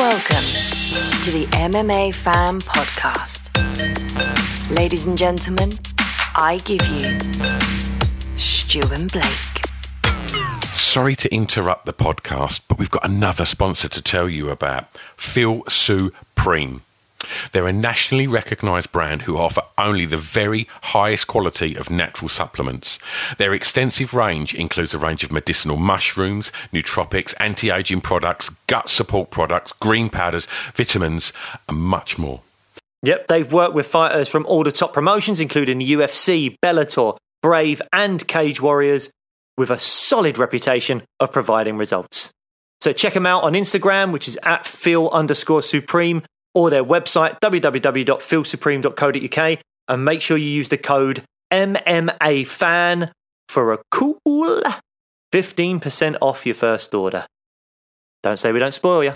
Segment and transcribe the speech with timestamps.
[0.00, 0.46] Welcome
[1.24, 3.50] to the MMA Fan Podcast.
[4.74, 5.72] Ladies and gentlemen,
[6.34, 7.18] I give you
[8.38, 9.60] Stu and Blake.
[10.72, 15.64] Sorry to interrupt the podcast, but we've got another sponsor to tell you about Feel
[15.68, 16.80] Supreme.
[17.52, 22.98] They're a nationally recognized brand who offer only the very highest quality of natural supplements.
[23.38, 29.30] Their extensive range includes a range of medicinal mushrooms, nootropics, anti aging products, gut support
[29.30, 31.32] products, green powders, vitamins,
[31.68, 32.40] and much more.
[33.02, 37.80] Yep, they've worked with fighters from all the top promotions, including the UFC, Bellator, Brave,
[37.92, 39.10] and Cage Warriors,
[39.56, 42.30] with a solid reputation of providing results.
[42.82, 46.22] So check them out on Instagram, which is at feel underscore supreme,
[46.54, 53.10] or their website, www.feelsupreme.co.uk, and make sure you use the code MMAFAN
[53.48, 54.18] for a cool
[55.32, 57.26] 15% off your first order.
[58.22, 59.12] Don't say we don't spoil you.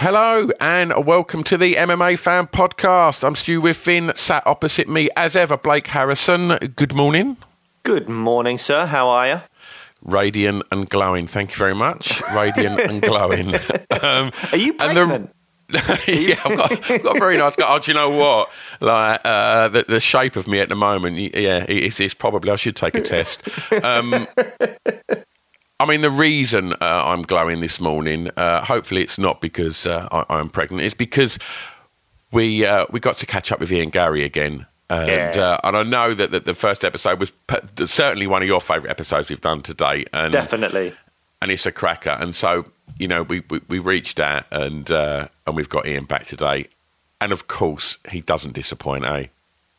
[0.00, 3.24] Hello and welcome to the MMA Fan Podcast.
[3.24, 6.56] I'm Stu Whiffin, sat opposite me as ever, Blake Harrison.
[6.76, 7.36] Good morning.
[7.82, 8.86] Good morning, sir.
[8.86, 9.40] How are you?
[10.02, 11.26] Radiant and glowing.
[11.26, 12.20] Thank you very much.
[12.32, 13.54] Radiant and glowing.
[14.02, 15.34] Um, Are you the- pregnant?
[16.08, 17.66] yeah, I've got, I've got a very nice guy.
[17.68, 18.50] Oh, do you know what?
[18.80, 22.56] Like uh, the, the shape of me at the moment, yeah, it's, it's probably I
[22.56, 23.42] should take a test.
[23.84, 24.26] Um,
[25.80, 30.08] I mean, the reason uh, I'm glowing this morning, uh, hopefully, it's not because uh,
[30.10, 30.82] I, I'm pregnant.
[30.82, 31.38] It's because
[32.32, 34.66] we uh, we got to catch up with Ian Garry again.
[34.90, 35.42] And, Yeah.
[35.42, 37.30] uh, and I know that, that the first episode was
[37.84, 40.08] certainly one of your favourite episodes we've done to date.
[40.14, 40.94] And Definitely.
[41.42, 42.16] and it's a cracker.
[42.18, 42.64] And so,
[42.98, 46.68] you know, we we, we reached out and uh, and we've got Ian back today.
[47.20, 49.26] And of course, he doesn't disappoint, eh?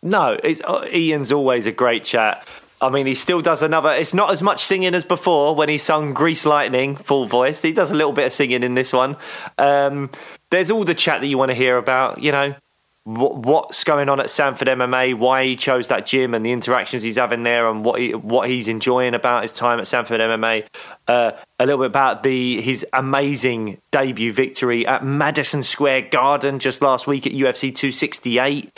[0.01, 2.45] No, uh, Ian's always a great chat.
[2.81, 3.91] I mean, he still does another.
[3.91, 7.61] It's not as much singing as before when he sung "Grease Lightning" full voice.
[7.61, 9.17] He does a little bit of singing in this one.
[9.57, 10.09] Um,
[10.49, 12.23] there's all the chat that you want to hear about.
[12.23, 12.55] You know,
[13.15, 17.15] what's going on at Sanford MMA, why he chose that gym, and the interactions he's
[17.15, 20.65] having there, and what he, what he's enjoying about his time at Sanford MMA.
[21.07, 26.81] Uh, a little bit about the his amazing debut victory at Madison Square Garden just
[26.81, 28.71] last week at UFC 268.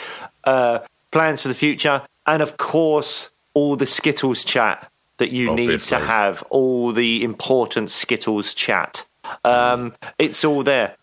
[0.44, 0.78] Uh,
[1.10, 5.98] plans for the future, and of course, all the Skittles chat that you need to
[5.98, 6.42] have.
[6.48, 9.06] All the important Skittles chat.
[9.44, 10.96] Um, it's all there.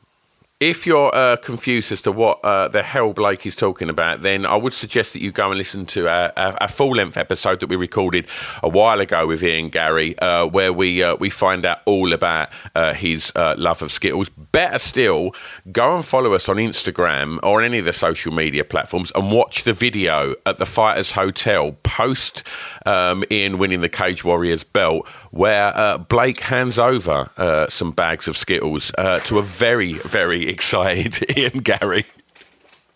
[0.60, 4.46] If you're uh, confused as to what uh, the hell Blake is talking about, then
[4.46, 7.78] I would suggest that you go and listen to our full length episode that we
[7.78, 8.28] recorded
[8.62, 12.50] a while ago with Ian Garry, uh, where we uh, we find out all about
[12.76, 14.28] uh, his uh, love of Skittles.
[14.28, 15.34] Better still,
[15.72, 19.32] go and follow us on Instagram or on any of the social media platforms and
[19.32, 22.44] watch the video at the Fighters Hotel post
[22.86, 28.28] um, Ian winning the Cage Warriors belt, where uh, Blake hands over uh, some bags
[28.28, 32.06] of Skittles uh, to a very, very excited Ian Garry.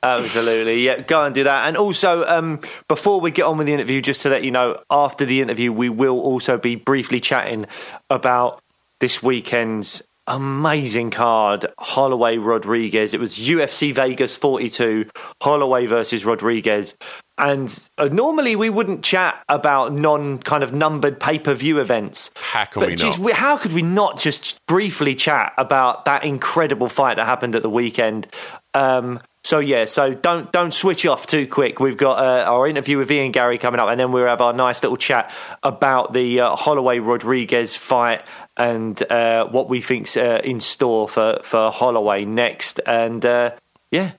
[0.01, 0.99] Absolutely, yeah.
[1.01, 1.67] Go and do that.
[1.67, 4.81] And also, um, before we get on with the interview, just to let you know,
[4.89, 7.67] after the interview, we will also be briefly chatting
[8.09, 8.61] about
[8.99, 13.13] this weekend's amazing card, Holloway Rodriguez.
[13.13, 15.09] It was UFC Vegas 42,
[15.41, 16.95] Holloway versus Rodriguez.
[17.37, 22.29] And uh, normally we wouldn't chat about non kind of numbered pay per view events.
[22.35, 23.25] How can but we geez, not?
[23.25, 27.63] we- how could we not just briefly chat about that incredible fight that happened at
[27.63, 28.27] the weekend?
[28.75, 31.79] Um, so yeah, so don't don't switch off too quick.
[31.79, 34.53] We've got uh, our interview with Ian Garry coming up, and then we'll have our
[34.53, 35.31] nice little chat
[35.63, 38.21] about the uh, Holloway Rodriguez fight
[38.55, 42.79] and uh, what we think's uh, in store for for Holloway next.
[42.85, 43.51] And uh,
[43.91, 44.11] yeah,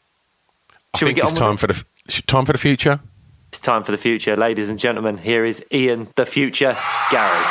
[0.93, 1.61] I Should we think it's time it?
[1.61, 3.01] for the f- time for the future.
[3.49, 5.19] It's time for the future, ladies and gentlemen.
[5.19, 6.77] Here is Ian, the future,
[7.11, 7.45] Garry.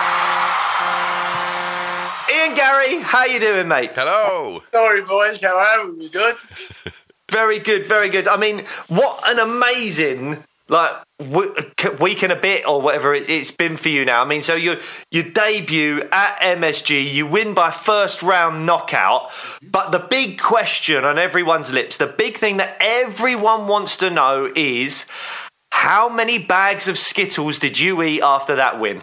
[2.30, 3.94] Ian Garry, how you doing, mate?
[3.94, 4.62] Hello.
[4.72, 5.42] Sorry, boys.
[5.42, 5.98] How are we?
[6.00, 6.36] We good?
[7.32, 8.28] Very good, very good.
[8.28, 10.95] I mean, what an amazing like
[12.00, 14.21] week and a bit or whatever it, has been for you now.
[14.21, 14.77] I mean, so you
[15.12, 19.31] you debut at MSG, you win by first round knockout,
[19.62, 24.51] but the big question on everyone's lips, the big thing that everyone wants to know
[24.56, 25.06] is
[25.71, 29.01] how many bags of Skittles did you eat after that win?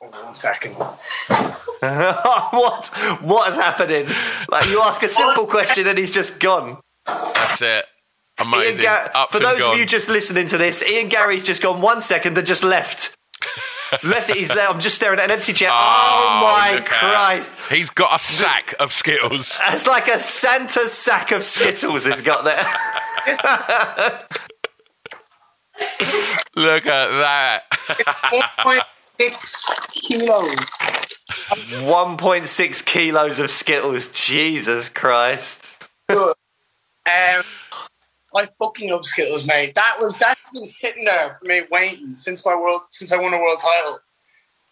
[0.00, 0.74] Oh, one second.
[1.80, 2.88] what
[3.20, 4.08] what is happening?
[4.50, 6.78] Like you ask a simple question and he's just gone.
[7.06, 7.86] That's it.
[8.38, 8.82] Amazing.
[8.82, 9.72] Ga- for those gone.
[9.72, 13.16] of you just listening to this, Ian Garry's just gone one second and just left.
[14.04, 14.36] left it.
[14.36, 14.68] He's there.
[14.68, 15.70] I'm just staring at an empty chair.
[15.72, 17.58] Oh, oh my Christ!
[17.70, 19.58] He's got a sack of Skittles.
[19.68, 22.06] It's like a Santa sack of Skittles.
[22.06, 22.58] he's got there.
[26.56, 27.62] Look at that.
[27.70, 30.56] 1.6 kilos.
[31.84, 34.08] 1.6 kilos of Skittles.
[34.08, 35.76] Jesus Christ.
[37.08, 37.42] Um,
[38.38, 39.74] I fucking love Skittles, mate.
[39.74, 43.34] That was that's been sitting there for me waiting since my world since I won
[43.34, 43.98] a world title.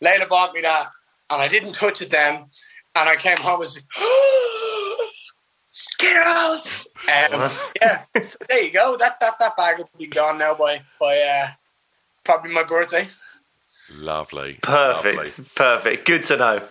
[0.05, 0.89] Layla bought me that,
[1.31, 2.47] and I didn't touch it then.
[2.95, 3.85] And I came home and was like,
[5.69, 6.89] Skittles.
[7.09, 8.97] Um, yeah, so there you go.
[8.97, 11.49] That that that bag will be gone now by by uh,
[12.25, 13.09] probably my birthday.
[13.93, 14.59] Lovely.
[14.63, 15.17] Perfect.
[15.17, 15.45] Lovely.
[15.55, 16.07] Perfect.
[16.07, 16.63] Good to know.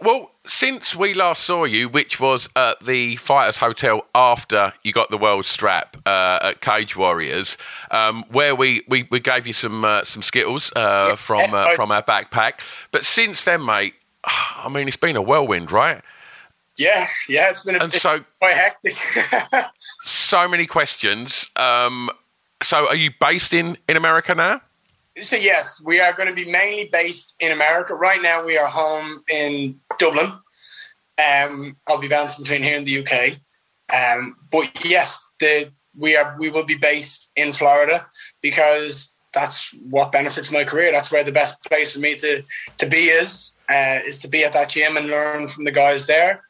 [0.00, 5.10] Well, since we last saw you, which was at the Fighters Hotel after you got
[5.10, 7.56] the world strap uh, at Cage Warriors,
[7.90, 11.90] um, where we, we, we, gave you some uh, some skittles uh, from uh, from
[11.90, 12.60] our backpack.
[12.90, 13.94] But since then, mate,
[14.24, 16.02] I mean, it's been a whirlwind, right?
[16.76, 18.96] Yeah, yeah, it's been a, and so, quite hectic.
[20.04, 21.48] so many questions.
[21.56, 22.10] Um,
[22.62, 24.60] so, are you based in in America now?
[25.22, 27.94] So yes, we are going to be mainly based in America.
[27.94, 30.32] Right now, we are home in Dublin.
[31.24, 33.38] Um, I'll be bouncing between here and the UK.
[33.94, 38.06] Um, but yes, the we are we will be based in Florida
[38.42, 40.90] because that's what benefits my career.
[40.90, 42.42] That's where the best place for me to
[42.78, 46.06] to be is uh, is to be at that gym and learn from the guys
[46.06, 46.42] there.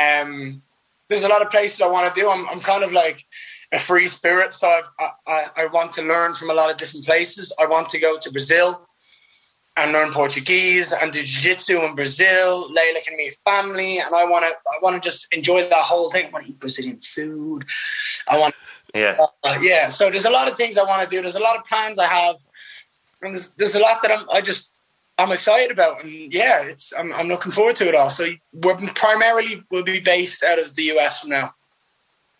[0.00, 0.62] Um,
[1.08, 2.28] there's a lot of places I want to do.
[2.28, 3.24] I'm, I'm kind of like
[3.72, 4.54] a free spirit.
[4.54, 7.54] So i I, I want to learn from a lot of different places.
[7.60, 8.86] I want to go to Brazil
[9.76, 12.68] and learn Portuguese and do jiu-jitsu in Brazil.
[12.68, 14.50] Layla can meet family, and I want to.
[14.50, 16.26] I want to just enjoy that whole thing.
[16.26, 17.64] I want to eat Brazilian food.
[18.28, 18.54] I want.
[18.94, 19.16] Yeah.
[19.42, 19.88] Uh, yeah.
[19.88, 21.20] So there's a lot of things I want to do.
[21.20, 22.36] There's a lot of plans I have,
[23.22, 24.26] and there's, there's a lot that I'm.
[24.30, 24.70] I just.
[25.16, 26.92] I'm excited about, and yeah, it's.
[26.96, 28.10] I'm, I'm looking forward to it all.
[28.10, 31.54] So we're primarily will be based out of the US from now.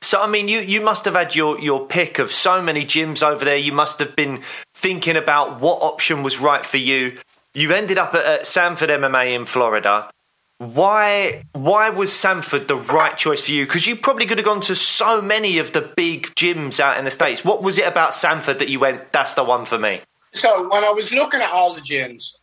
[0.05, 3.23] So I mean, you you must have had your your pick of so many gyms
[3.23, 3.56] over there.
[3.56, 4.43] You must have been
[4.75, 7.17] thinking about what option was right for you.
[7.55, 10.11] You've ended up at, at Sanford MMA in Florida.
[10.59, 13.65] Why why was Sanford the right choice for you?
[13.65, 17.06] Because you probably could have gone to so many of the big gyms out in
[17.06, 17.43] the states.
[17.45, 19.11] What was it about Sanford that you went?
[19.11, 20.03] That's the one for me.
[20.33, 22.37] So when I was looking at all the gyms,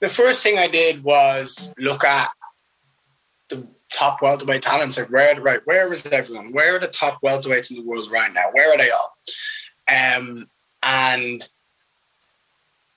[0.00, 2.30] the first thing I did was look at
[3.48, 4.98] the top welterweight talents.
[4.98, 6.52] Like where right, where is everyone?
[6.52, 8.46] Where are the top welterweights in the world right now?
[8.52, 9.12] Where are they all?
[9.88, 10.48] Um,
[10.82, 11.48] and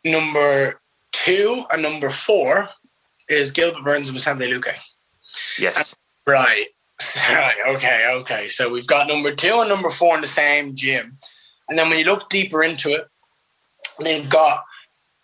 [0.04, 0.82] number
[1.12, 2.70] two and number four
[3.28, 4.76] is Gilbert Burns and Vicente Luque.
[5.60, 5.78] Yes.
[5.78, 6.66] And, right.
[7.30, 7.56] Right.
[7.66, 8.12] Okay.
[8.16, 8.48] Okay.
[8.50, 11.18] So we've got number two and number four in the same gym,
[11.70, 13.08] and then when you look deeper into it,
[14.04, 14.66] they've got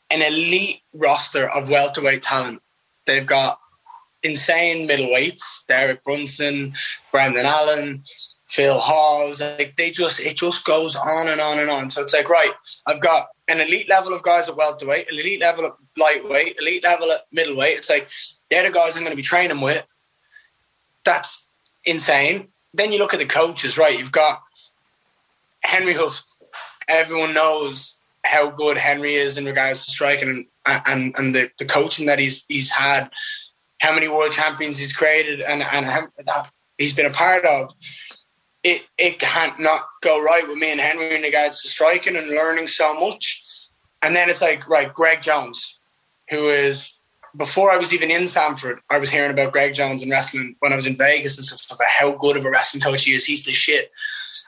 [0.10, 2.62] an elite roster of welterweight talent.
[3.06, 3.60] They've got
[4.26, 6.74] insane middleweights: Derek Brunson,
[7.12, 8.04] Brendan Allen,
[8.48, 9.42] Phil Hawes.
[9.42, 11.90] Like they just, it just goes on and on and on.
[11.90, 12.54] So it's like, right,
[12.88, 16.84] I've got an elite level of guys at welterweight, an elite level at lightweight, elite
[16.84, 17.78] level at middleweight.
[17.78, 18.10] It's like
[18.50, 19.86] they're the guys I'm going to be training with.
[21.04, 21.52] That's
[21.86, 22.48] insane.
[22.74, 23.98] Then you look at the coaches, right?
[23.98, 24.42] You've got
[25.64, 26.24] Henry Hooft.
[26.88, 30.46] Everyone knows how good Henry is in regards to striking and
[30.88, 33.12] and, and the, the coaching that he's he's had
[33.80, 37.72] how many world champions he's created and, and how, that he's been a part of,
[38.64, 42.30] it, it can't not go right with me and Henry in regards to striking and
[42.30, 43.44] learning so much.
[44.02, 45.80] And then it's like, right, Greg Jones,
[46.30, 46.92] who is,
[47.38, 50.72] before I was even in Sanford, I was hearing about Greg Jones and wrestling when
[50.72, 53.26] I was in Vegas and stuff about how good of a wrestling coach he is.
[53.26, 53.92] He's the shit.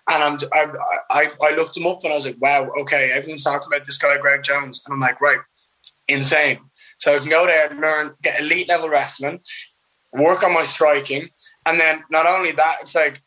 [0.10, 0.72] And I'm, I,
[1.10, 3.98] I, I looked him up and I was like, wow, okay, everyone's talking about this
[3.98, 4.84] guy, Greg Jones.
[4.86, 5.40] And I'm like, right,
[6.08, 6.60] insane.
[6.98, 9.40] So I can go there and learn, get elite level wrestling,
[10.14, 11.30] work on my striking,
[11.66, 13.22] and then not only that, it's like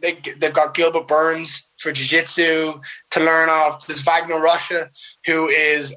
[0.00, 3.86] they they've got Gilbert Burns for jiu-jitsu to learn off.
[3.86, 4.90] There's Wagner Rocha,
[5.26, 5.96] who is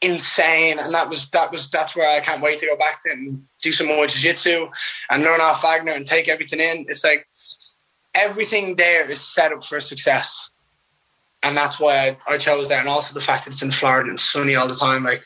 [0.00, 3.12] insane, and that was that was that's where I can't wait to go back to
[3.12, 4.68] and do some more jiu-jitsu
[5.10, 6.86] and learn off Wagner and take everything in.
[6.88, 7.26] It's like
[8.14, 10.50] everything there is set up for success.
[11.46, 14.08] And that's why I, I chose that, and also the fact that it's in Florida
[14.08, 15.24] and it's sunny all the time, like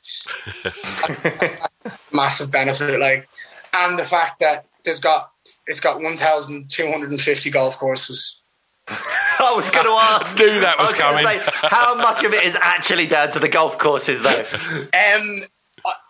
[2.13, 3.01] massive benefit.
[3.01, 3.27] Like,
[3.75, 5.31] and the fact that there's got
[5.67, 8.43] it's got 1,250 golf courses.
[8.89, 10.39] I was going to ask.
[10.39, 11.25] Knew that was, I was coming.
[11.25, 14.45] Say, how much of it is actually down to the golf courses, though?
[14.93, 15.43] Um,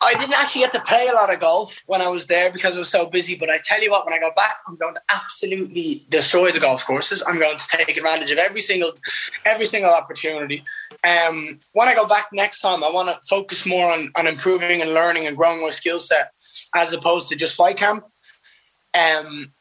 [0.03, 2.77] I, didn't actually get to play a lot of golf when I was there because
[2.77, 3.37] I was so busy.
[3.37, 6.61] But I tell you what, when I go back, I'm going to absolutely destroy the
[6.61, 7.23] golf courses.
[7.27, 8.93] I'm going to take advantage of every single,
[9.47, 10.65] every single opportunity.
[11.05, 14.83] Um, when I go back next time, I want to focus more on on improving
[14.83, 16.33] and learning and growing my skill set
[16.75, 18.05] as opposed to just fight camp.
[18.95, 19.53] Um,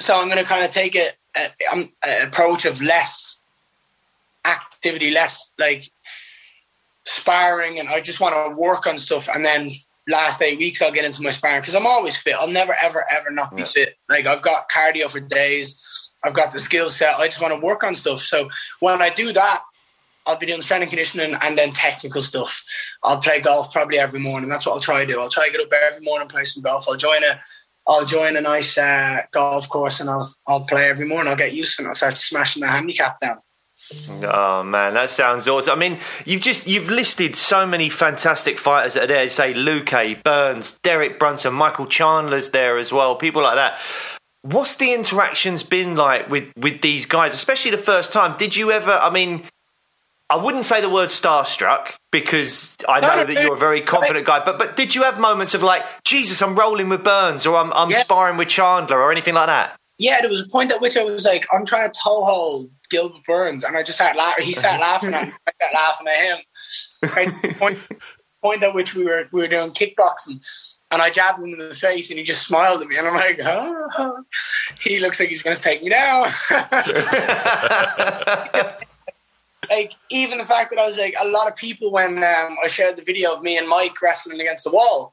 [0.00, 3.44] so I'm going to kind of take a, a, um, a approach of less
[4.46, 5.90] activity, less like
[7.04, 9.28] sparring, and I just want to work on stuff.
[9.28, 9.70] And then
[10.08, 12.34] last eight weeks, I'll get into my sparring because I'm always fit.
[12.38, 13.96] I'll never, ever, ever not be fit.
[14.08, 16.12] Like I've got cardio for days.
[16.24, 17.14] I've got the skill set.
[17.18, 18.20] I just want to work on stuff.
[18.20, 19.62] So when I do that,
[20.26, 22.62] I'll be doing strength and conditioning and then technical stuff.
[23.02, 24.48] I'll play golf probably every morning.
[24.48, 25.20] That's what I'll try to do.
[25.20, 26.86] I'll try to get up every morning and play some golf.
[26.88, 27.40] I'll join a
[27.88, 31.30] I'll join a nice uh, golf course and I'll I'll play every morning.
[31.30, 31.84] I'll get used to it.
[31.84, 33.38] and I'll start smashing the handicap down.
[34.22, 35.72] Oh man, that sounds awesome.
[35.72, 39.28] I mean, you've just you've listed so many fantastic fighters that are there.
[39.28, 43.16] Say Luque, Burns, Derek Brunson, Michael Chandler's there as well.
[43.16, 43.78] People like that.
[44.42, 48.36] What's the interactions been like with with these guys, especially the first time?
[48.38, 48.92] Did you ever?
[48.92, 49.42] I mean,
[50.28, 54.24] I wouldn't say the word starstruck because I know No, that you're a very confident
[54.24, 54.42] guy.
[54.44, 57.72] But but did you have moments of like, Jesus, I'm rolling with Burns, or I'm
[57.72, 57.98] I'm Yeah.
[58.02, 59.79] sparring with Chandler, or anything like that?
[60.00, 62.70] Yeah, there was a point at which I was like, I'm trying to toe hold
[62.88, 64.46] Gilbert Burns, and I just started laughing.
[64.46, 65.34] He started laughing at me.
[65.46, 66.38] I started laughing at him.
[67.14, 67.28] Right,
[67.58, 67.78] point,
[68.42, 70.42] point at which we were we were doing kickboxing,
[70.90, 73.14] and I jabbed him in the face, and he just smiled at me, and I'm
[73.14, 74.24] like, oh,
[74.80, 76.30] he looks like he's going to take me down.
[79.70, 82.68] like even the fact that I was like a lot of people when um, I
[82.68, 85.12] shared the video of me and Mike wrestling against the wall,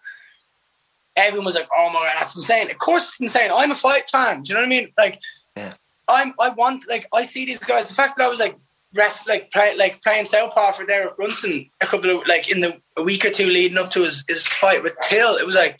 [1.17, 3.49] everyone was like, "Oh my god, that's insane!" Of course, it's insane.
[3.53, 4.43] I'm a fight fan.
[4.43, 4.93] Do you know what I mean?
[4.97, 5.19] Like,
[5.55, 5.73] Yeah.
[6.09, 7.89] I'm I want like I see these guys.
[7.89, 8.55] The fact that I was like
[8.93, 12.79] rest like play, like playing southpaw for Derek Brunson a couple of like in the
[12.95, 15.79] a week or two leading up to his, his fight with Till, it was like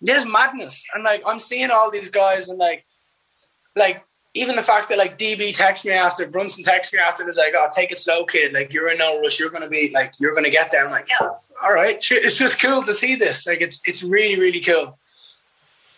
[0.00, 2.86] there's madness, and like I'm seeing all these guys and like
[3.76, 4.02] like
[4.36, 7.54] even the fact that like DB texted me after Brunson texted me after was like,
[7.56, 8.52] "Oh, take it slow, kid.
[8.52, 9.40] Like you're in no rush.
[9.40, 11.28] You're gonna be like you're gonna get there." I'm like, "Yeah,
[11.62, 13.46] all right." It's just cool to see this.
[13.46, 14.98] Like it's it's really really cool.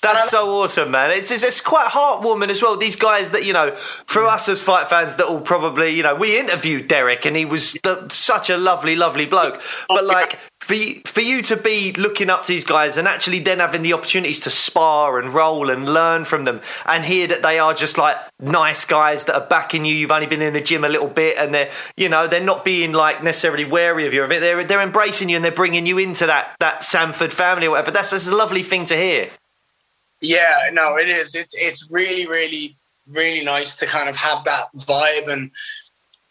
[0.00, 1.11] That's so awesome, man.
[1.11, 2.76] It's, it's it's quite heartwarming as well.
[2.76, 6.14] These guys that you know, for us as fight fans, that will probably you know,
[6.14, 9.61] we interviewed Derek and he was the, such a lovely, lovely bloke.
[9.88, 13.40] But like for you, for you to be looking up to these guys and actually
[13.40, 17.43] then having the opportunities to spar and roll and learn from them, and hear that
[17.43, 19.95] they are just like nice guys that are backing you.
[19.95, 22.64] You've only been in the gym a little bit, and they're you know they're not
[22.64, 24.26] being like necessarily wary of you.
[24.26, 27.90] They're they're embracing you and they're bringing you into that that Sanford family or whatever.
[27.90, 29.31] That's, that's a lovely thing to hear.
[30.20, 31.34] Yeah, no, it is.
[31.34, 35.50] It's it's really really really nice to kind of have that vibe and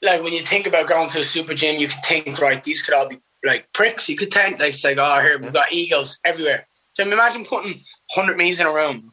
[0.02, 2.84] like when you think about going to a super gym, you can think right, these
[2.84, 4.08] could all be like pricks.
[4.10, 6.68] You could think like it's like oh here we've got egos everywhere.
[6.94, 9.12] So imagine putting hundred me's in a room.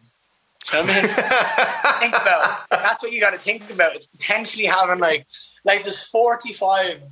[0.73, 0.95] You I mean?
[2.00, 3.95] think about that's what you got to think about.
[3.95, 5.26] It's potentially having like
[5.64, 7.02] like there's 45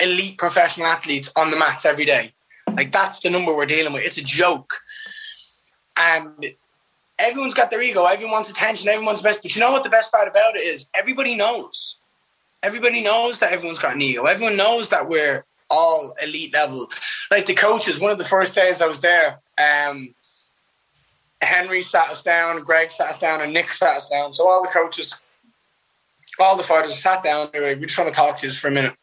[0.00, 2.32] elite professional athletes on the mats every day.
[2.72, 4.04] Like that's the number we're dealing with.
[4.04, 4.74] It's a joke,
[5.96, 6.46] and
[7.18, 8.04] everyone's got their ego.
[8.04, 8.88] Everyone wants attention.
[8.88, 9.42] Everyone's best.
[9.42, 10.86] But you know what the best part about it is?
[10.94, 12.00] Everybody knows.
[12.62, 14.24] Everybody knows that everyone's got an ego.
[14.24, 16.88] Everyone knows that we're all elite level.
[17.30, 17.98] Like the coaches.
[17.98, 19.40] One of the first days I was there.
[19.58, 20.14] Um,
[21.40, 24.32] Henry sat us down, Greg sat us down, and Nick sat us down.
[24.32, 25.20] So all the coaches,
[26.40, 27.48] all the fighters sat down.
[27.52, 28.94] They were like, we just want to talk to you for a minute.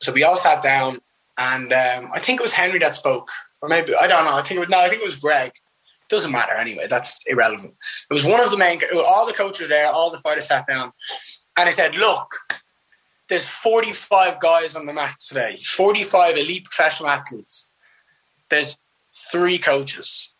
[0.00, 1.00] So we all sat down,
[1.38, 3.30] and um, I think it was Henry that spoke,
[3.62, 4.36] or maybe I don't know.
[4.36, 5.52] I think it was no, I think it was Greg.
[6.12, 6.86] Doesn't matter anyway.
[6.88, 7.74] That's irrelevant.
[8.10, 8.80] It was one of the main.
[8.94, 9.86] All the coaches there.
[9.86, 10.92] All the fighters sat down,
[11.56, 12.28] and I said, "Look,
[13.28, 15.56] there's 45 guys on the mat today.
[15.62, 17.72] 45 elite professional athletes.
[18.50, 18.76] There's
[19.30, 20.32] three coaches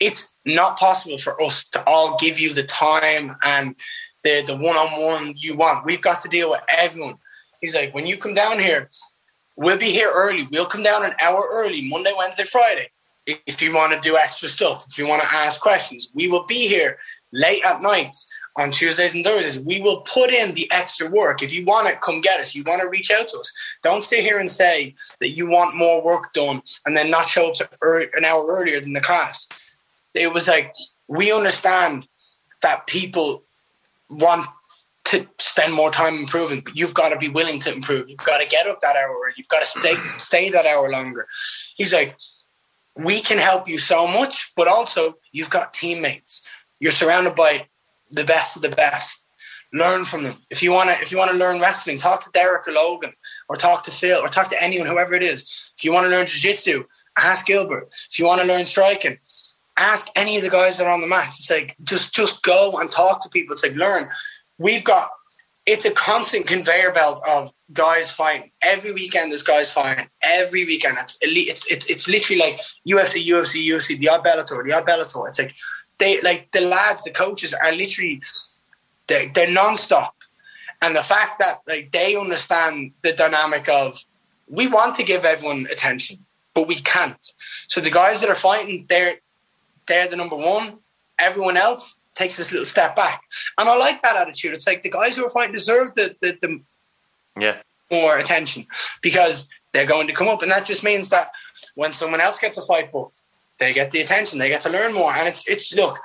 [0.00, 3.74] it's not possible for us to all give you the time and
[4.22, 5.84] the the one on one you want.
[5.84, 7.16] We've got to deal with everyone.
[7.60, 8.90] He's like, when you come down here,
[9.56, 10.46] we'll be here early.
[10.50, 12.90] We'll come down an hour early, Monday, Wednesday, Friday.
[13.26, 16.44] If you want to do extra stuff, if you want to ask questions, we will
[16.44, 16.98] be here
[17.32, 18.14] late at night
[18.56, 21.42] on Tuesdays and Thursdays, we will put in the extra work.
[21.42, 22.54] If you want it, come get us.
[22.54, 23.52] You want to reach out to us.
[23.82, 27.50] Don't sit here and say that you want more work done and then not show
[27.50, 29.48] up an hour earlier than the class.
[30.14, 30.72] It was like,
[31.08, 32.08] we understand
[32.62, 33.44] that people
[34.10, 34.46] want
[35.04, 38.08] to spend more time improving, but you've got to be willing to improve.
[38.08, 39.32] You've got to get up that hour.
[39.36, 41.28] You've got to stay stay that hour longer.
[41.76, 42.16] He's like,
[42.96, 46.46] we can help you so much, but also you've got teammates.
[46.80, 47.68] You're surrounded by
[48.10, 49.24] the best of the best.
[49.72, 50.38] Learn from them.
[50.48, 53.12] If you want to, if you want to learn wrestling, talk to Derek or Logan,
[53.48, 55.72] or talk to Phil, or talk to anyone, whoever it is.
[55.76, 56.84] If you want to learn jiu-jitsu,
[57.18, 57.88] ask Gilbert.
[58.10, 59.18] If you want to learn striking,
[59.76, 61.28] ask any of the guys that are on the mat.
[61.28, 63.52] It's like just just go and talk to people.
[63.52, 64.08] It's like learn.
[64.58, 65.10] We've got
[65.66, 69.32] it's a constant conveyor belt of guys fighting every weekend.
[69.32, 70.96] There's guys fighting every weekend.
[71.00, 71.48] It's elite.
[71.48, 75.28] It's it's it's literally like UFC, UFC, UFC, the odd Bellator, the odd Bellator.
[75.28, 75.54] It's like
[75.98, 78.22] they like the lads, the coaches are literally
[79.08, 80.10] they're, they're nonstop,
[80.82, 84.04] and the fact that like they understand the dynamic of
[84.48, 87.32] we want to give everyone attention, but we can't.
[87.68, 89.16] So the guys that are fighting, they're
[89.86, 90.78] they're the number one.
[91.18, 93.22] Everyone else takes this little step back,
[93.58, 94.54] and I like that attitude.
[94.54, 96.60] It's like the guys who are fighting deserve the the, the
[97.38, 97.56] yeah
[97.90, 98.66] more attention
[99.00, 101.30] because they're going to come up, and that just means that
[101.74, 103.20] when someone else gets a fight booked,
[103.58, 105.98] they get the attention, they get to learn more, and it's it's look.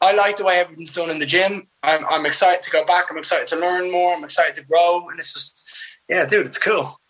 [0.00, 1.66] I like the way everything's done in the gym.
[1.82, 3.06] I'm, I'm excited to go back.
[3.10, 4.14] I'm excited to learn more.
[4.14, 5.58] I'm excited to grow, and it's just,
[6.06, 7.00] yeah, dude, it's cool.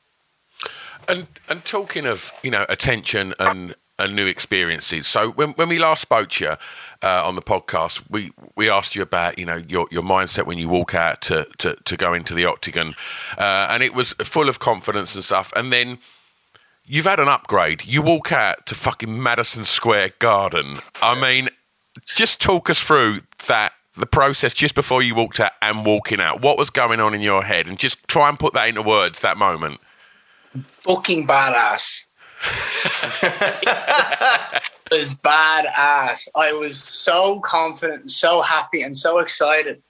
[1.08, 5.06] And and talking of you know attention and and new experiences.
[5.06, 6.56] So when when we last spoke to you
[7.02, 10.58] uh, on the podcast, we we asked you about you know your your mindset when
[10.58, 12.94] you walk out to to, to go into the octagon,
[13.38, 15.52] uh, and it was full of confidence and stuff.
[15.56, 15.98] And then
[16.84, 17.84] you've had an upgrade.
[17.84, 20.78] You walk out to fucking Madison Square Garden.
[21.02, 21.48] I mean,
[22.04, 26.42] just talk us through that the process just before you walked out and walking out.
[26.42, 29.20] What was going on in your head, and just try and put that into words.
[29.20, 29.80] That moment.
[30.80, 32.05] Fucking badass.
[34.90, 36.28] It was badass.
[36.34, 39.82] I was so confident and so happy and so excited.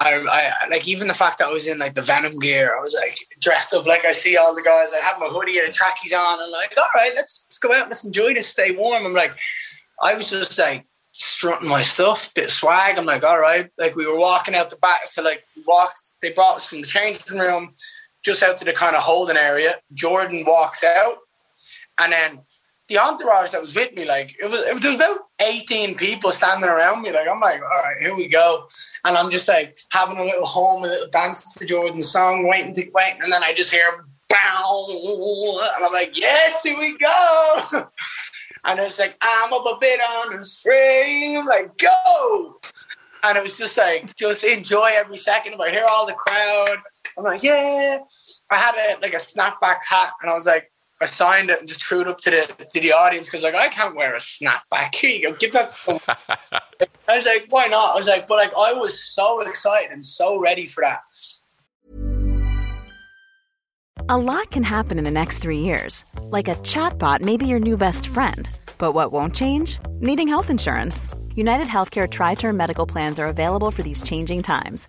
[0.00, 2.76] I, I, like even the fact that I was in like the Venom gear.
[2.76, 4.88] I was like dressed up like I see all the guys.
[4.92, 6.42] I had my hoodie and trackies on.
[6.42, 9.06] and like, all right, let's let's go out, let's enjoy this, stay warm.
[9.06, 9.32] I'm like,
[10.02, 12.98] I was just like strutting my stuff, bit of swag.
[12.98, 13.70] I'm like, all right.
[13.78, 16.00] Like we were walking out the back, so like we walked.
[16.20, 17.74] They brought us from the changing room
[18.22, 19.74] just out to the kind of holding area.
[19.92, 21.18] Jordan walks out,
[22.02, 22.40] and then
[22.88, 25.96] the entourage that was with me, like it was, it was, there was about 18
[25.96, 27.12] people standing around me.
[27.12, 28.68] Like I'm like, all right, here we go.
[29.04, 32.72] And I'm just like having a little home, a little dance to Jordan's song, waiting
[32.74, 33.16] to wait.
[33.22, 34.86] And then I just hear bow.
[35.76, 37.66] And I'm like, yes, here we go.
[38.64, 41.38] and it's like, I'm up a bit on the string.
[41.38, 42.60] I'm like, go.
[43.22, 45.54] And it was just like, just enjoy every second.
[45.60, 46.78] I hear all the crowd,
[47.16, 47.98] I'm like, yeah.
[48.50, 50.71] I had a, like a snapback hat and I was like,
[51.02, 53.54] I signed it and just threw it up to the to the audience because like
[53.54, 54.94] I can't wear a snapback.
[54.94, 55.70] Here you go, give that.
[55.70, 56.00] To
[57.08, 57.92] I was like, why not?
[57.92, 61.00] I was like, but like I was so excited and so ready for that.
[64.08, 67.60] A lot can happen in the next three years, like a chatbot may be your
[67.60, 68.48] new best friend.
[68.78, 69.78] But what won't change?
[70.00, 71.08] Needing health insurance.
[71.34, 74.88] United Healthcare Tri Term Medical Plans are available for these changing times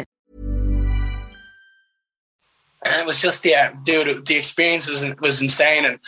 [2.85, 4.25] And it was just yeah, dude.
[4.25, 5.99] The experience was was insane, and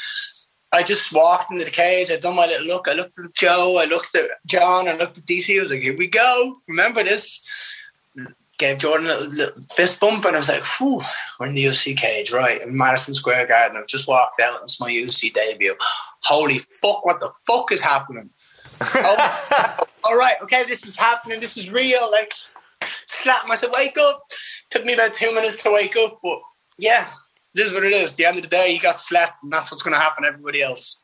[0.72, 2.10] I just walked into the cage.
[2.10, 2.88] I done my little look.
[2.90, 3.80] I looked at Joe.
[3.80, 4.88] I looked at John.
[4.88, 5.58] I looked at DC.
[5.58, 6.58] I was like, "Here we go.
[6.68, 7.44] Remember this."
[8.60, 11.02] Gave Jordan a little, little fist bump, and I was like, "Whew,
[11.40, 13.78] we're in the UFC cage, right?" In Madison Square Garden.
[13.78, 14.62] I've just walked out.
[14.64, 15.76] It's my UFC debut.
[16.22, 17.06] Holy fuck!
[17.06, 18.30] What the fuck is happening?
[18.82, 21.40] oh, all right, okay, this is happening.
[21.40, 22.12] This is real.
[22.12, 22.34] Like,
[23.06, 24.24] slap myself, wake up.
[24.70, 26.40] Took me about two minutes to wake up, but
[26.78, 27.10] yeah,
[27.56, 28.12] it is what it is.
[28.12, 30.26] At the end of the day, you got slapped, and that's what's going to happen
[30.26, 31.04] everybody else.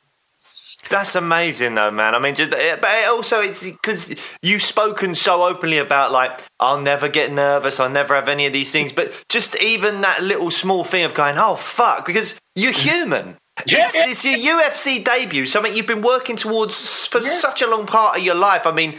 [0.89, 2.15] That's amazing, though, man.
[2.15, 6.79] I mean, just, eh, but also it's because you've spoken so openly about like I'll
[6.79, 8.93] never get nervous, I'll never have any of these things.
[8.93, 13.35] But just even that little small thing of going, oh fuck, because you're human.
[13.65, 17.27] Yeah, it's, it's, your UFC debut, something you've been working towards for yeah.
[17.27, 18.65] such a long part of your life.
[18.65, 18.97] I mean,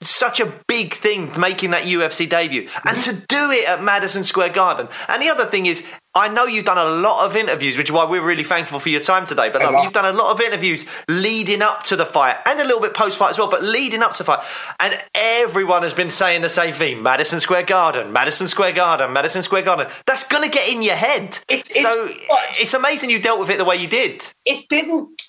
[0.00, 3.18] such a big thing making that UFC debut, and mm-hmm.
[3.18, 4.88] to do it at Madison Square Garden.
[5.08, 7.92] And the other thing is, I know you've done a lot of interviews, which is
[7.92, 9.48] why we're really thankful for your time today.
[9.50, 12.64] But like, you've done a lot of interviews leading up to the fight and a
[12.64, 14.44] little bit post fight as well, but leading up to the fight.
[14.78, 19.42] And everyone has been saying the same thing Madison Square Garden, Madison Square Garden, Madison
[19.42, 19.88] Square Garden.
[20.06, 21.38] That's going to get in your head.
[21.48, 22.08] It, it, so
[22.60, 24.22] it's amazing you dealt with it the way you did.
[24.44, 25.22] It didn't,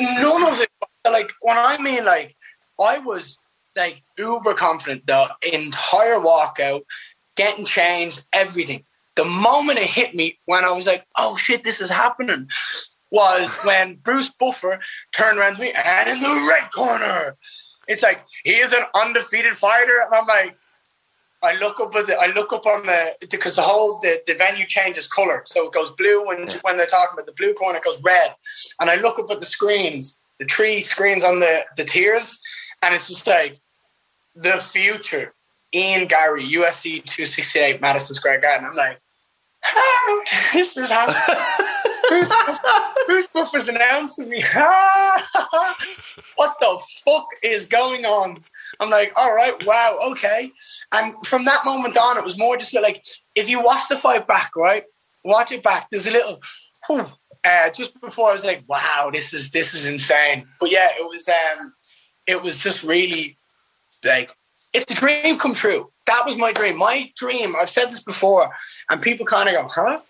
[0.00, 0.70] none of it.
[1.04, 2.36] Like, when I mean, like,
[2.80, 3.36] I was
[3.76, 6.82] like uber confident the entire walkout,
[7.36, 8.84] getting changed, everything
[9.16, 12.48] the moment it hit me when I was like, oh shit, this is happening,
[13.10, 14.80] was when Bruce Buffer
[15.12, 17.36] turned around to me and in the red corner,
[17.88, 19.92] it's like he is an undefeated fighter.
[20.06, 20.56] And I'm like,
[21.42, 24.34] I look up at the, I look up on the because the whole the, the
[24.34, 27.78] venue changes color, so it goes blue when when they're talking about the blue corner,
[27.78, 28.34] it goes red,
[28.80, 32.40] and I look up at the screens, the three screens on the the tiers,
[32.80, 33.58] and it's just like
[34.36, 35.34] the future.
[35.74, 38.66] Ian Garry, UFC 268, Madison Square Garden.
[38.66, 38.98] I'm like,
[40.52, 41.06] this is how
[42.08, 42.32] Bruce,
[43.06, 44.42] Bruce Buffer's announcing me.
[46.36, 48.42] what the fuck is going on?
[48.80, 50.50] I'm like, all right, wow, okay.
[50.92, 54.26] And from that moment on, it was more just like, if you watch the fight
[54.26, 54.84] back, right,
[55.24, 55.88] watch it back.
[55.90, 56.40] There's a little,
[56.86, 57.06] whew,
[57.44, 60.46] uh, just before I was like, wow, this is this is insane.
[60.60, 61.74] But yeah, it was um,
[62.26, 63.36] it was just really
[64.04, 64.30] like
[64.72, 65.90] it's a dream come true.
[66.06, 66.78] That was my dream.
[66.78, 68.50] My dream, I've said this before,
[68.90, 70.00] and people kind of go, huh?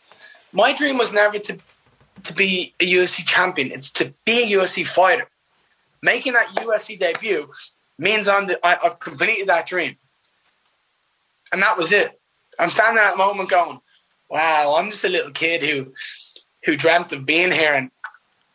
[0.52, 1.58] My dream was never to
[2.24, 3.72] to be a UFC champion.
[3.72, 5.28] It's to be a UFC fighter.
[6.02, 7.50] Making that UFC debut
[7.98, 9.96] means I'm the, I, I've completed that dream.
[11.52, 12.20] And that was it.
[12.58, 13.80] I'm standing at that moment going,
[14.30, 15.92] wow, I'm just a little kid who
[16.64, 17.90] who dreamt of being here and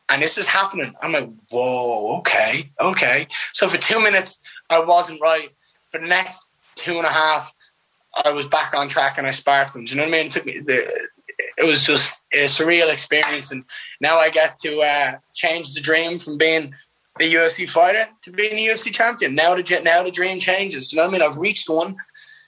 [0.10, 0.94] and this is happening.
[1.02, 3.28] I'm like, whoa, okay, okay.
[3.52, 5.50] So for two minutes, I wasn't right
[5.88, 7.54] for the next two and a half,
[8.26, 9.86] I was back on track and I sparked them.
[9.86, 10.26] Do you know what I mean?
[10.28, 10.60] It took me.
[10.60, 11.10] The,
[11.58, 13.64] it was just a surreal experience, and
[14.02, 16.74] now I get to uh, change the dream from being
[17.20, 19.36] a UFC fighter to being a UFC champion.
[19.36, 20.88] Now the now the dream changes.
[20.88, 21.32] Do you know what I mean?
[21.32, 21.96] I've reached one.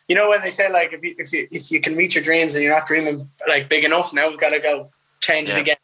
[0.08, 2.24] You know when they say like if you if you if you can reach your
[2.24, 4.90] dreams and you're not dreaming like big enough, now we've got to go
[5.22, 5.58] change yeah.
[5.58, 5.78] it again.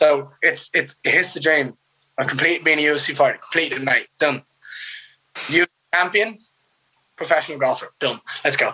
[0.00, 1.76] So it's it's here's the dream.
[2.18, 4.42] I'm complete being a UFC fighter, completed, mate, done.
[5.34, 6.38] UFC champion,
[7.20, 7.92] professional golfer.
[7.98, 8.18] Boom.
[8.42, 8.72] Let's go.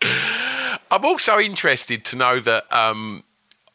[0.92, 3.24] I'm also interested to know that um,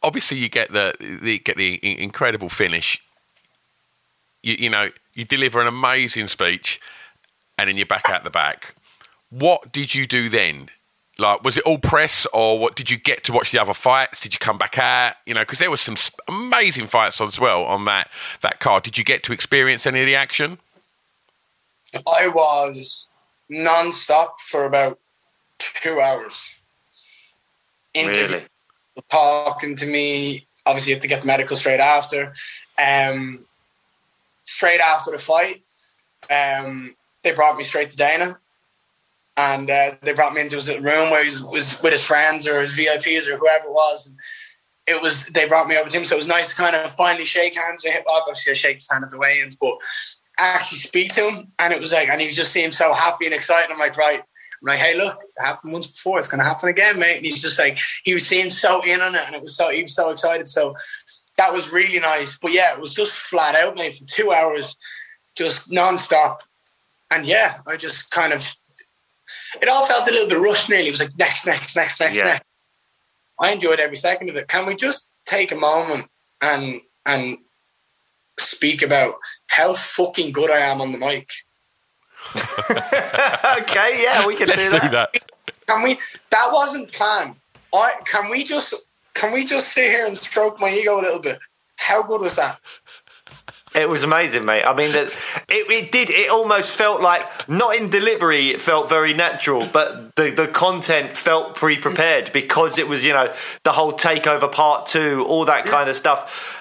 [0.02, 2.98] obviously you get the, the get the incredible finish.
[4.42, 6.80] You, you know, you deliver an amazing speech,
[7.58, 8.74] and then you're back out the back.
[9.28, 10.70] What did you do then?
[11.22, 12.74] Like, was it all press, or what?
[12.74, 14.20] Did you get to watch the other fights?
[14.20, 15.14] Did you come back out?
[15.24, 15.96] You know, because there were some
[16.28, 18.82] amazing fights as well on that that card.
[18.82, 20.58] Did you get to experience any of the action?
[21.94, 23.06] I was
[23.48, 24.98] non-stop for about
[25.58, 26.50] two hours.
[27.94, 28.42] Really?
[29.10, 30.46] Talking to me.
[30.66, 32.34] Obviously, you have to get the medical straight after.
[32.78, 33.44] Um,
[34.44, 35.62] straight after the fight,
[36.30, 38.40] um, they brought me straight to Dana
[39.36, 42.60] and uh, they brought me into his room where he was, with his friends or
[42.60, 44.06] his VIPs or whoever it was.
[44.08, 44.16] And
[44.86, 46.92] it was they brought me over to him, so it was nice to kind of
[46.94, 48.02] finally shake hands with him.
[48.08, 49.74] Obviously, I shake his hand at the weigh-ins, but
[50.38, 53.34] actually speak to him, and it was like, and he just seemed so happy and
[53.34, 53.70] excited.
[53.70, 54.18] I'm like, right.
[54.20, 56.18] I'm like, hey, look, it happened once before.
[56.18, 57.16] It's to happen again, mate.
[57.16, 59.82] And he's just like, he seemed so in on it, and it was so he
[59.82, 60.48] was so excited.
[60.48, 60.74] So
[61.36, 62.38] that was really nice.
[62.40, 64.76] But yeah, it was just flat out, mate, for two hours,
[65.36, 66.38] just nonstop.
[67.10, 68.56] And yeah, I just kind of
[69.60, 70.88] it all felt a little bit rushed nearly.
[70.88, 72.24] It was like next, next, next, next, yeah.
[72.24, 72.44] next.
[73.38, 74.48] I enjoyed every second of it.
[74.48, 76.06] Can we just take a moment
[76.40, 77.38] and and
[78.38, 79.14] speak about
[79.48, 81.28] how fucking good I am on the mic?
[82.36, 84.82] okay, yeah, we can Let's do that.
[84.82, 85.10] do that.
[85.66, 85.98] Can we?
[86.30, 87.34] That wasn't planned.
[87.74, 88.74] I can we just
[89.14, 91.38] can we just sit here and stroke my ego a little bit?
[91.76, 92.60] How good was that?
[93.74, 94.64] It was amazing, mate.
[94.64, 95.10] I mean, it,
[95.48, 96.10] it did.
[96.10, 98.50] It almost felt like not in delivery.
[98.50, 103.32] It felt very natural, but the the content felt pre-prepared because it was, you know,
[103.64, 106.60] the whole takeover part two, all that kind of stuff.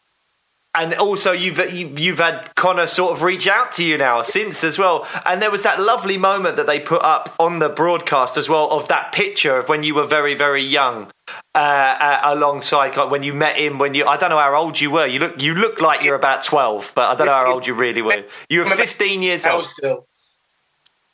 [0.74, 1.60] And also, you've
[2.00, 5.06] you've had Conor sort of reach out to you now since as well.
[5.26, 8.70] And there was that lovely moment that they put up on the broadcast as well
[8.70, 11.12] of that picture of when you were very very young,
[11.56, 13.78] uh, uh, alongside when you met him.
[13.78, 15.06] When you I don't know how old you were.
[15.06, 17.74] You look you look like you're about twelve, but I don't know how old you
[17.74, 18.24] really were.
[18.50, 19.66] You were fifteen years old.
[19.66, 20.08] Still,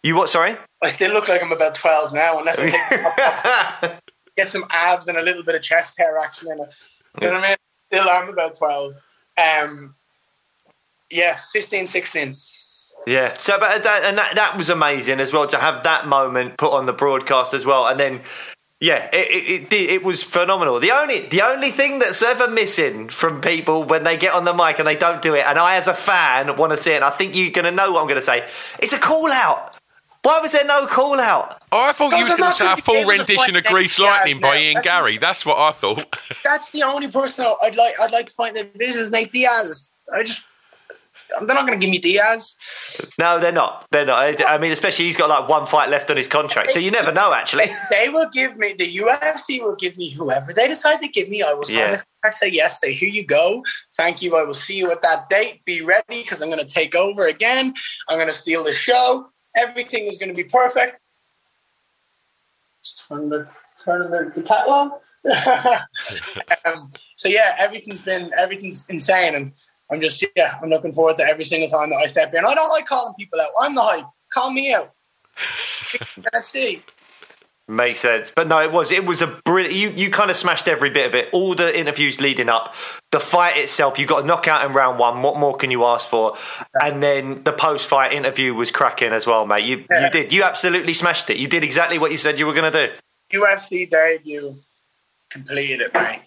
[0.03, 0.29] you what?
[0.29, 3.99] Sorry, I still look like I'm about twelve now, unless I
[4.37, 6.73] get some abs and a little bit of chest hair action in it.
[7.21, 7.57] You know what I mean?
[7.91, 8.93] Still, I'm about twelve.
[9.37, 9.95] Um,
[11.09, 12.35] yeah, 15, 16.
[13.05, 16.57] Yeah, so but that, and that that was amazing as well to have that moment
[16.57, 18.21] put on the broadcast as well, and then
[18.79, 20.79] yeah, it, it, it, it, was phenomenal.
[20.79, 24.53] The only the only thing that's ever missing from people when they get on the
[24.53, 26.97] mic and they don't do it, and I as a fan want to see it,
[26.97, 28.47] and I think you're going to know what I'm going to say.
[28.79, 29.75] It's a call out.
[30.21, 31.63] Why was there no call out?
[31.71, 34.57] Oh, I thought you were going to say a full rendition of Grease Lightning by
[34.57, 35.13] Ian Garry.
[35.13, 36.17] The, That's what I thought.
[36.43, 37.93] That's the only person I'd like.
[38.01, 39.91] I'd like to find the is Nate Diaz.
[40.13, 40.43] I just
[41.29, 42.55] they're not going to give me Diaz.
[43.19, 43.85] No, they're not.
[43.91, 44.43] They're not.
[44.45, 47.11] I mean, especially he's got like one fight left on his contract, so you never
[47.11, 47.33] know.
[47.33, 51.29] Actually, they will give me the UFC will give me whoever they decide to give
[51.29, 51.43] me.
[51.43, 51.91] I will sign yeah.
[51.91, 52.35] the contract.
[52.35, 52.79] Say yes.
[52.79, 53.63] Say here you go.
[53.95, 54.35] Thank you.
[54.35, 55.63] I will see you at that date.
[55.65, 57.73] Be ready because I'm going to take over again.
[58.09, 59.27] I'm going to steal the show.
[59.57, 61.03] Everything is going to be perfect.
[62.79, 63.47] Let's turn the
[63.83, 64.91] turn the, the catalog.
[66.65, 69.51] um, so yeah, everything's been everything's insane, and
[69.91, 72.45] I'm just yeah, I'm looking forward to every single time that I step in.
[72.45, 73.49] I don't like calling people out.
[73.61, 74.05] I'm the hype.
[74.31, 74.93] Call me out.
[76.33, 76.83] Let's see.
[77.69, 79.75] Makes sense, but no, it was it was a brilliant.
[79.75, 81.27] You you kind of smashed every bit of it.
[81.33, 82.73] All the interviews leading up,
[83.11, 83.99] the fight itself.
[83.99, 85.21] You got a knockout in round one.
[85.21, 86.37] What more can you ask for?
[86.81, 89.65] And then the post fight interview was cracking as well, mate.
[89.65, 90.05] You yeah.
[90.05, 91.35] you did you absolutely smashed it.
[91.35, 93.37] You did exactly what you said you were going to do.
[93.37, 94.55] UFC debut
[95.29, 96.21] completed it, mate.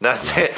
[0.00, 0.54] That's it.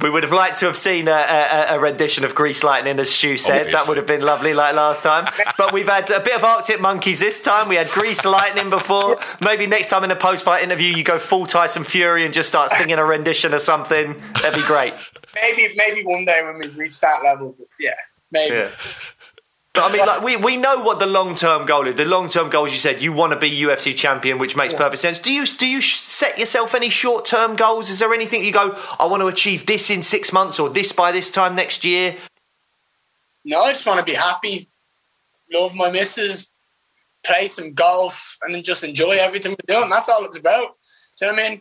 [0.00, 3.08] We would have liked to have seen a, a, a rendition of Grease Lightning, as
[3.10, 3.52] Stu said.
[3.52, 3.72] Obviously.
[3.72, 5.32] That would have been lovely, like last time.
[5.56, 7.68] But we've had a bit of Arctic Monkeys this time.
[7.68, 9.18] We had Grease Lightning before.
[9.40, 12.70] Maybe next time in a post-fight interview, you go full Tyson Fury and just start
[12.72, 14.20] singing a rendition of something.
[14.42, 14.94] That'd be great.
[15.36, 17.56] Maybe, maybe one day when we've reached that level.
[17.80, 17.90] yeah,
[18.30, 18.54] maybe.
[18.54, 18.70] Yeah.
[19.74, 21.96] But I mean, like we, we know what the long term goal is.
[21.96, 24.72] The long term goal, as you said, you want to be UFC champion, which makes
[24.72, 25.18] perfect sense.
[25.18, 27.90] Do you do you set yourself any short term goals?
[27.90, 30.92] Is there anything you go, I want to achieve this in six months or this
[30.92, 32.14] by this time next year?
[33.44, 34.68] No, I just want to be happy,
[35.52, 36.48] love my missus,
[37.24, 39.90] play some golf, and then just enjoy everything we're doing.
[39.90, 40.76] That's all it's about.
[41.18, 41.60] Do you know what I mean?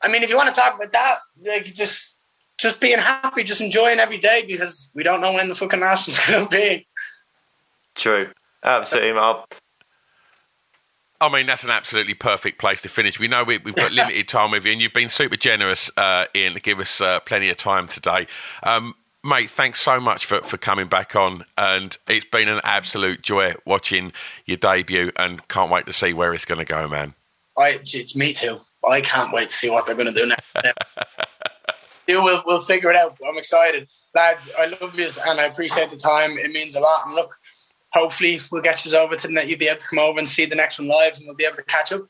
[0.00, 2.22] I mean, if you want to talk about that, like just
[2.58, 6.26] just being happy, just enjoying every day because we don't know when the fucking nationals
[6.26, 6.87] going to be.
[7.98, 8.30] True.
[8.64, 9.58] Absolutely, Mark.
[11.20, 13.18] I mean, that's an absolutely perfect place to finish.
[13.18, 16.26] We know we, have got limited time with you, and you've been super generous, uh,
[16.34, 18.28] Ian, to give us uh, plenty of time today.
[18.62, 21.44] Um, mate, thanks so much for, for coming back on.
[21.56, 24.12] And it's been an absolute joy watching
[24.46, 27.14] your debut, and can't wait to see where it's going to go, man.
[27.58, 28.60] I, it's me too.
[28.88, 30.44] I can't wait to see what they're going to do next.
[32.06, 33.18] yeah, we'll, we'll figure it out.
[33.26, 33.88] I'm excited.
[34.14, 36.38] Lads, I love you, and I appreciate the time.
[36.38, 37.06] It means a lot.
[37.06, 37.34] And look,
[37.92, 40.44] hopefully we'll get you over to the You'll be able to come over and see
[40.44, 42.02] the next one live, and we'll be able to catch up.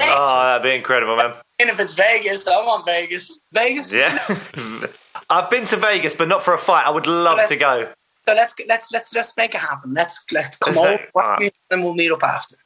[0.00, 1.34] Oh, that'd be incredible, man.
[1.60, 3.40] And if it's Vegas, I want Vegas.
[3.52, 3.92] Vegas.
[3.92, 4.18] Yeah.
[5.30, 6.86] I've been to Vegas, but not for a fight.
[6.86, 7.88] I would love so to go.
[8.26, 9.94] So let's let's let's let's make it happen.
[9.94, 12.56] Let's let's come over, that, uh, and we'll meet up after.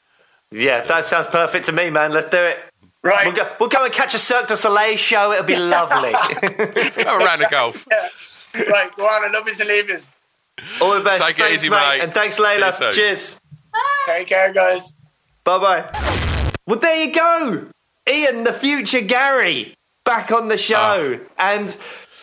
[0.51, 2.13] Yeah, that sounds perfect to me, man.
[2.13, 2.59] Let's do it.
[3.03, 3.27] Right.
[3.27, 5.33] We'll go, we'll go and catch a Cirque du Soleil show.
[5.33, 6.13] It'll be lovely.
[7.05, 7.87] Have a round of golf.
[7.91, 8.09] Yeah.
[8.71, 9.25] Right, go on.
[9.25, 9.99] I love you and leave you.
[10.81, 11.23] All the best.
[11.23, 11.77] Take thanks, easy, mate.
[11.77, 12.01] mate.
[12.03, 12.91] And thanks, Layla.
[12.93, 13.41] Cheers.
[14.07, 14.93] Take care, guys.
[15.45, 16.53] Bye bye.
[16.67, 17.69] Well, there you go.
[18.09, 21.19] Ian, the future Garry, back on the show.
[21.21, 21.27] Oh.
[21.39, 21.77] And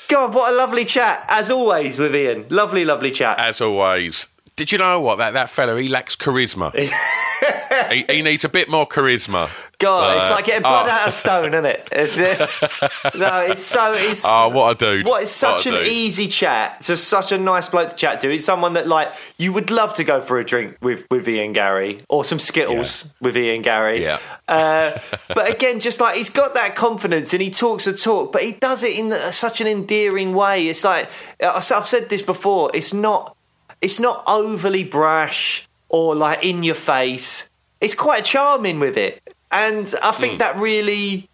[0.08, 2.45] God, what a lovely chat, as always, with Ian.
[2.50, 3.39] Lovely, lovely chat.
[3.39, 4.28] As always.
[4.56, 5.17] Did you know what?
[5.17, 6.74] That, that fella, he lacks charisma.
[7.91, 9.50] he, he, needs a bit more charisma.
[9.80, 10.92] God, uh, it's like getting blood oh.
[10.92, 11.88] out of stone, isn't it?
[11.92, 12.18] It's,
[13.16, 13.94] no, it's so.
[13.94, 15.06] It's, oh, what a dude!
[15.06, 16.82] What is such what an easy chat.
[16.82, 18.30] Just such a nice bloke to chat to.
[18.30, 21.54] He's someone that like you would love to go for a drink with with Ian
[21.54, 23.12] Garry or some Skittles yeah.
[23.22, 24.02] with Ian Garry.
[24.02, 24.20] Yeah.
[24.48, 28.44] Uh, but again, just like he's got that confidence and he talks a talk, but
[28.44, 30.68] he does it in such an endearing way.
[30.68, 31.10] It's like
[31.42, 32.72] I've said this before.
[32.74, 33.36] It's not.
[33.82, 37.50] It's not overly brash or like in your face.
[37.82, 39.22] It's quite charming with it.
[39.51, 40.39] And I think mm.
[40.39, 41.29] that really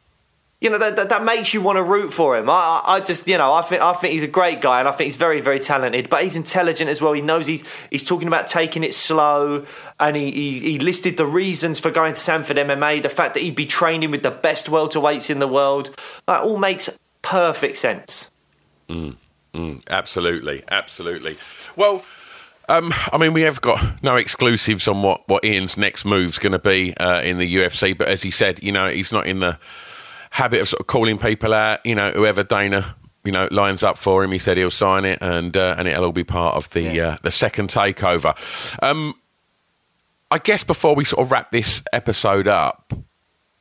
[0.62, 2.47] you know that, that, that, makes you want to root for him.
[2.47, 4.91] I, I just you know I think I think he's a great guy and I
[4.91, 6.08] think he's very very talented.
[6.08, 7.13] But he's intelligent as well.
[7.13, 9.65] He knows he's he's talking about taking it slow,
[10.00, 13.02] and he he, he listed the reasons for going to Sanford MMA.
[13.02, 15.95] The fact that he'd be training with the best welterweights in the world.
[16.28, 16.89] That all makes
[17.24, 18.30] perfect sense.
[18.88, 19.17] Mm,
[19.54, 21.38] mm, absolutely, absolutely.
[21.76, 22.04] Well.
[22.72, 26.54] Um, I mean, we have got no exclusives on what, what Ian's next move's going
[26.54, 29.42] to be uh, in the UFC, but as he said, you know, he's not in
[29.42, 29.60] the
[30.30, 31.86] habit of sort of calling people out.
[31.86, 35.20] You know, whoever Dana you know lines up for him, he said he'll sign it,
[35.22, 37.08] and uh, and it'll all be part of the yeah.
[37.08, 38.36] uh, the second takeover.
[38.82, 39.16] Um,
[40.32, 42.94] I guess before we sort of wrap this episode up,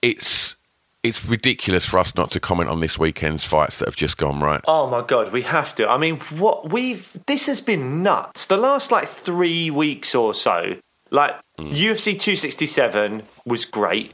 [0.02, 0.54] it's
[1.02, 4.40] it's ridiculous for us not to comment on this weekend's fights that have just gone
[4.40, 4.60] right.
[4.66, 5.88] Oh my god, we have to.
[5.88, 8.46] I mean, what we've this has been nuts.
[8.46, 10.76] The last like three weeks or so,
[11.10, 11.70] like mm.
[11.70, 14.12] UFC 267 was great.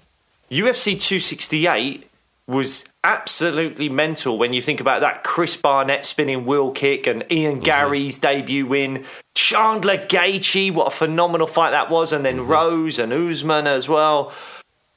[0.51, 2.09] UFC 268
[2.49, 7.55] was absolutely mental when you think about that Chris Barnett spinning wheel kick and Ian
[7.55, 7.62] mm-hmm.
[7.62, 9.05] Garry's debut win.
[9.35, 12.51] Chandler Gaethje, what a phenomenal fight that was, and then mm-hmm.
[12.51, 14.33] Rose and Usman as well.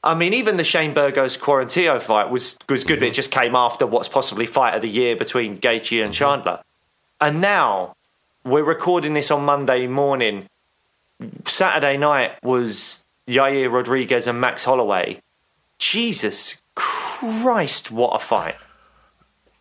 [0.04, 3.00] I mean, even the Shane Burgos Quarantillo fight was was good, mm-hmm.
[3.02, 6.12] but it just came after what's possibly fight of the year between Gaethje and mm-hmm.
[6.12, 6.62] Chandler.
[7.20, 7.96] And now
[8.46, 10.48] we're recording this on Monday morning.
[11.46, 15.22] Saturday night was Yair Rodriguez and Max Holloway.
[15.80, 18.56] Jesus Christ, what a fight!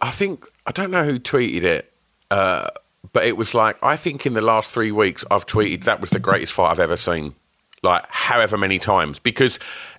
[0.01, 1.93] I think I don't know who tweeted it,
[2.31, 2.69] uh,
[3.13, 6.11] but it was like I think in the last three weeks I've tweeted that was
[6.11, 7.35] the greatest fight I've ever seen,
[7.83, 9.59] like however many times because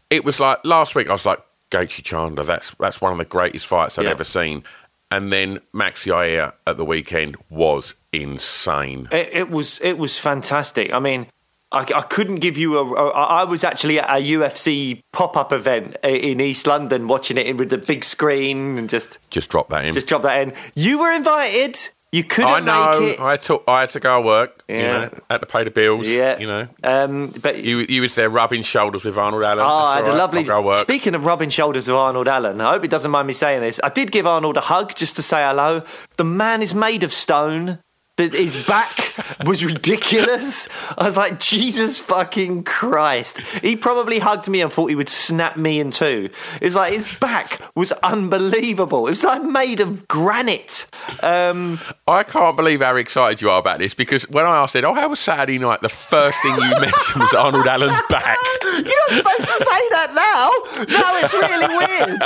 [0.09, 1.39] it was like last week I was like
[1.71, 4.11] Gaethje Chandler, that's that's one of the greatest fights I've yeah.
[4.11, 4.63] ever seen,
[5.11, 9.07] and then Max Yair at the weekend was insane.
[9.11, 10.93] It, it was it was fantastic.
[10.93, 11.27] I mean
[11.71, 13.09] I, I, couldn't give you a, a.
[13.11, 17.69] I was actually at a UFC pop up event in East London, watching it with
[17.69, 19.93] the big screen and just just drop that in.
[19.93, 20.53] Just drop that in.
[20.73, 21.77] You were invited.
[22.11, 22.99] You couldn't I know.
[22.99, 23.21] make it.
[23.21, 24.63] I, took, I had to go to work.
[24.67, 24.75] Yeah.
[24.75, 26.07] You know, had to pay the bills.
[26.07, 26.39] Yeah.
[26.39, 26.67] You know.
[26.83, 29.59] Um, but you you was there rubbing shoulders with Arnold Allen.
[29.59, 30.15] Oh, I had right.
[30.15, 30.45] a lovely.
[30.81, 33.79] Speaking of rubbing shoulders with Arnold Allen, I hope he doesn't mind me saying this.
[33.83, 35.83] I did give Arnold a hug just to say hello.
[36.17, 37.79] The man is made of stone
[38.19, 39.13] his back
[39.45, 40.67] was ridiculous.
[40.97, 43.39] I was like, Jesus fucking Christ.
[43.61, 46.29] He probably hugged me and thought he would snap me in two.
[46.61, 49.07] It was like his back was unbelievable.
[49.07, 50.89] It was like made of granite.
[51.21, 54.83] Um, I can't believe how excited you are about this because when I asked it,
[54.83, 55.81] oh, how was Saturday night?
[55.81, 58.37] The first thing you mentioned was Arnold Allen's back.
[58.63, 60.85] You're not supposed to say that now.
[60.87, 62.19] Now it's really weird.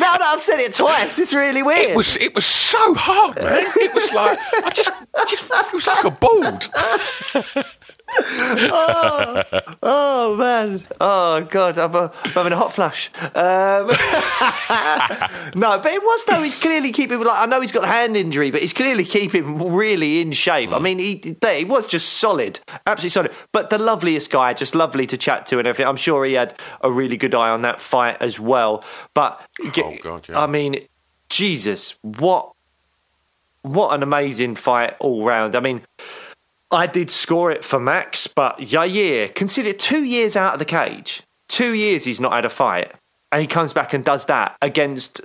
[0.00, 1.90] Now that I've said it twice, it's really weird.
[1.90, 3.66] It was, it was so hard, man.
[3.76, 4.95] It was like, I just
[5.28, 6.68] just feels like a bold.
[8.18, 9.42] oh,
[9.82, 10.82] oh man!
[11.00, 13.10] Oh god, I'm, uh, I'm having a hot flash.
[13.16, 13.88] Um,
[15.60, 16.42] no, but it was though.
[16.42, 19.72] He's clearly keeping like I know he's got a hand injury, but he's clearly keeping
[19.72, 20.72] really in shape.
[20.72, 23.32] I mean, he he was just solid, absolutely solid.
[23.52, 25.88] But the loveliest guy, just lovely to chat to and everything.
[25.88, 28.84] I'm sure he had a really good eye on that fight as well.
[29.14, 30.40] But oh god, yeah.
[30.40, 30.86] I mean,
[31.28, 32.52] Jesus, what
[33.66, 35.54] what an amazing fight all round.
[35.54, 35.82] I mean,
[36.70, 41.22] I did score it for Max, but Yair, consider two years out of the cage.
[41.48, 42.92] Two years he's not had a fight.
[43.32, 45.20] And he comes back and does that against.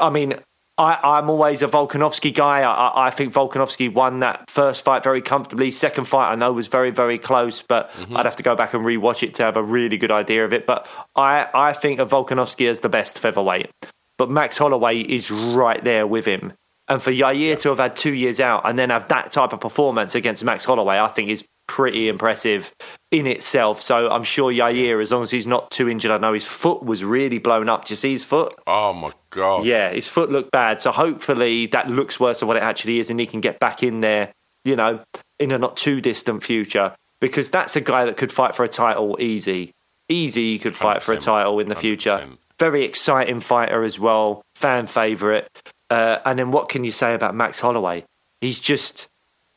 [0.00, 0.34] I mean,
[0.78, 2.62] I, am always a Volkanovski guy.
[2.62, 5.70] I, I, think Volkanovski won that first fight very comfortably.
[5.70, 8.16] Second fight, I know, was very, very close, but mm-hmm.
[8.16, 10.52] I'd have to go back and rewatch it to have a really good idea of
[10.52, 10.66] it.
[10.66, 13.70] But I, I think of Volkanovski as the best featherweight.
[14.16, 16.54] But Max Holloway is right there with him.
[16.88, 19.60] And for Yair to have had two years out and then have that type of
[19.60, 22.74] performance against Max Holloway, I think is pretty impressive
[23.10, 23.80] in itself.
[23.80, 26.82] So I'm sure Yair, as long as he's not too injured, I know his foot
[26.82, 27.86] was really blown up.
[27.86, 28.54] Do you see his foot?
[28.66, 29.64] Oh my god!
[29.64, 30.80] Yeah, his foot looked bad.
[30.80, 33.82] So hopefully that looks worse than what it actually is, and he can get back
[33.82, 34.32] in there.
[34.64, 35.00] You know,
[35.38, 38.68] in a not too distant future, because that's a guy that could fight for a
[38.68, 39.72] title easy.
[40.08, 41.78] Easy, he could fight for a title in the 100%.
[41.78, 42.28] future.
[42.58, 45.48] Very exciting fighter as well, fan favorite.
[45.92, 48.02] Uh, and then what can you say about Max Holloway?
[48.40, 49.08] He's just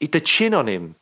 [0.01, 0.95] the chin on him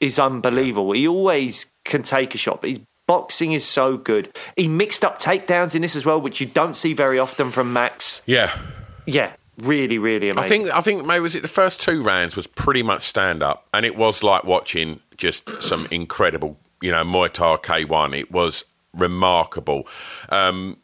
[0.00, 0.92] is unbelievable.
[0.92, 4.34] He always can take a shot, but his boxing is so good.
[4.56, 7.74] He mixed up takedowns in this as well, which you don't see very often from
[7.74, 8.22] Max.
[8.24, 8.58] Yeah,
[9.04, 10.44] yeah, really, really amazing.
[10.44, 13.42] I think I think maybe was it the first two rounds was pretty much stand
[13.42, 18.18] up, and it was like watching just some incredible, you know, Muay Thai K1.
[18.18, 18.64] It was
[18.94, 19.86] remarkable.
[20.30, 20.78] Um,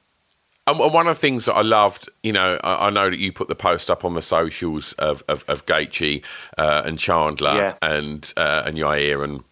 [0.66, 3.32] and one of the things that I loved, you know, I, I, know that you
[3.32, 6.22] put the post up on the socials of of, of Gaethje
[6.58, 7.74] uh, and Chandler yeah.
[7.82, 9.44] and uh, and Yair and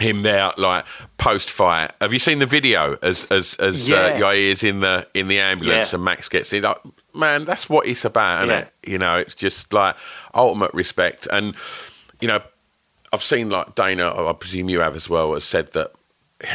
[0.00, 0.86] him there like
[1.16, 1.92] post fight.
[2.00, 3.96] Have you seen the video as as as Yeah.
[3.96, 5.96] uh, Yair is in the in the ambulance Yeah.
[5.96, 6.62] and Max gets in?
[6.62, 6.78] Like,
[7.14, 8.72] man, that's what it's about, isn't it?
[8.86, 9.96] You know, it's just like
[10.34, 11.26] ultimate respect.
[11.32, 11.56] And
[12.20, 12.40] you know,
[13.12, 15.92] I've seen like Dana, I presume you have as well, has said that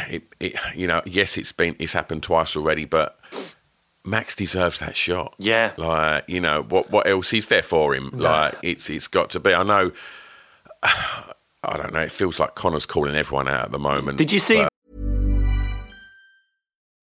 [0.08, 3.18] it, it you know, yes, it's been it's happened twice already, but
[4.04, 5.34] Max deserves that shot.
[5.38, 5.72] Yeah.
[5.76, 8.10] Like, you know, what what else is there for him?
[8.12, 9.54] Like it's it's got to be.
[9.54, 9.92] I know
[10.82, 14.18] I don't know, it feels like Conor's calling everyone out at the moment.
[14.18, 14.66] Did you see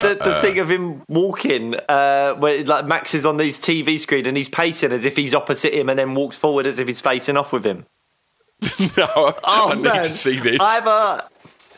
[0.00, 4.26] The, the thing of him walking, uh, where like Max is on these TV screen
[4.26, 7.00] and he's pacing as if he's opposite him, and then walks forward as if he's
[7.00, 7.84] facing off with him.
[8.96, 10.58] no, Oh I man, need to see this.
[10.60, 11.22] Either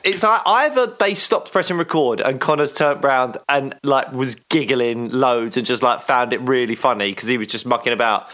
[0.05, 5.57] it's either they stopped pressing record and Conor's turned round and like was giggling loads
[5.57, 8.29] and just like found it really funny because he was just mucking about.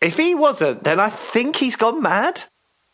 [0.00, 2.42] If he wasn't, then I think he's gone mad.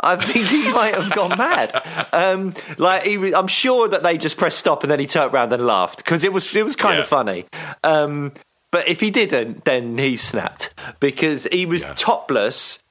[0.02, 1.72] I think he might have gone mad.
[2.12, 5.34] Um, like he, was, I'm sure that they just pressed stop and then he turned
[5.34, 7.46] around and laughed because it was it was kind of funny.
[7.82, 8.32] Um,
[8.70, 11.94] but if he didn't, then he snapped because he was Yeah.
[11.94, 12.82] topless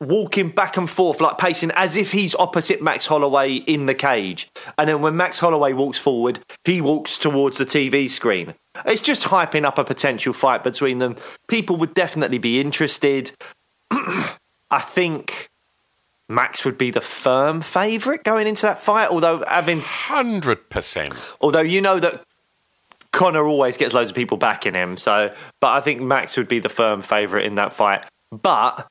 [0.00, 4.48] walking back and forth, like pacing as if he's opposite Max Holloway in the cage.
[4.76, 8.54] And then when Max Holloway walks forward, he walks towards the TV screen.
[8.84, 11.16] It's just hyping up a potential fight between them.
[11.48, 13.30] People would definitely be interested.
[13.90, 15.48] I think
[16.28, 21.14] Max would be the firm favourite going into that fight, although having Hundred percent.
[21.40, 22.22] although you know that
[23.12, 26.58] Conor always gets loads of people backing him, so but I think Max would be
[26.58, 28.04] the firm favourite in that fight.
[28.32, 28.86] But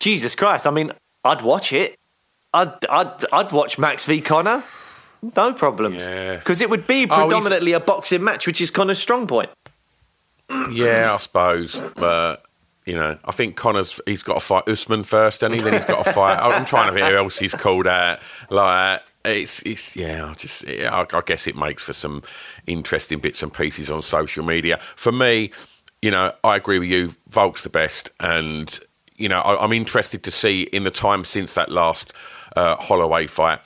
[0.00, 0.92] Jesus Christ, I mean,
[1.24, 1.94] I'd watch it.
[2.52, 4.64] I'd I'd I'd watch Max v Conor.
[5.36, 6.02] No problems.
[6.02, 6.36] Yeah.
[6.36, 9.50] Because it would be Oh, predominantly a boxing match, which is Conor's strong point.
[10.72, 11.80] Yeah, I suppose.
[11.94, 12.44] But
[12.84, 15.84] you know, I think Conor's he's got to fight Usman first, and he then he's
[15.84, 16.38] got to fight.
[16.38, 18.18] I'm trying to think who else he's called out.
[18.50, 20.28] Like it's, it's yeah.
[20.28, 22.22] I just yeah, I, I guess it makes for some
[22.66, 24.80] interesting bits and pieces on social media.
[24.96, 25.52] For me,
[26.00, 27.14] you know, I agree with you.
[27.30, 28.78] Volk's the best, and
[29.16, 32.12] you know, I, I'm interested to see in the time since that last
[32.56, 33.60] uh, Holloway fight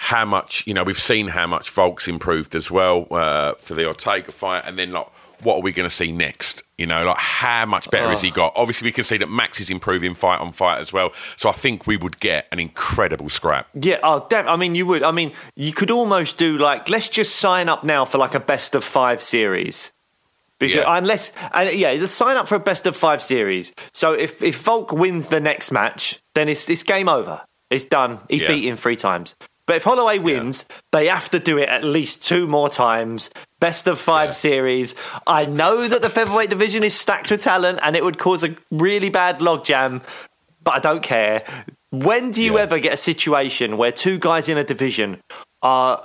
[0.00, 3.86] how much you know we've seen how much Volk's improved as well uh, for the
[3.86, 5.06] Ortega fight, and then like
[5.42, 6.62] what are we going to see next?
[6.76, 8.34] You know, like how much better has he oh.
[8.34, 8.52] got?
[8.56, 11.12] Obviously, we can see that Max is improving fight on fight as well.
[11.36, 13.68] So I think we would get an incredible scrap.
[13.74, 15.02] Yeah, oh, def- I mean, you would.
[15.02, 18.40] I mean, you could almost do like, let's just sign up now for like a
[18.40, 19.90] best of five series.
[20.58, 20.96] Because Yeah.
[20.98, 23.72] unless, and yeah, just sign up for a best of five series.
[23.92, 27.42] So if if Volk wins the next match, then it's it's game over.
[27.70, 28.20] It's done.
[28.28, 28.48] He's Yeah.
[28.48, 29.36] beaten three times.
[29.66, 33.28] But if Holloway wins, they have to do it at least two more times.
[33.60, 34.32] Best of five Yeah.
[34.32, 34.94] series.
[35.26, 38.54] I know that the featherweight division is stacked with talent, and it would cause a
[38.70, 40.02] really bad logjam.
[40.62, 41.42] But I don't care.
[41.90, 42.62] When do you Yeah.
[42.62, 45.20] ever get a situation where two guys in a division
[45.62, 46.04] are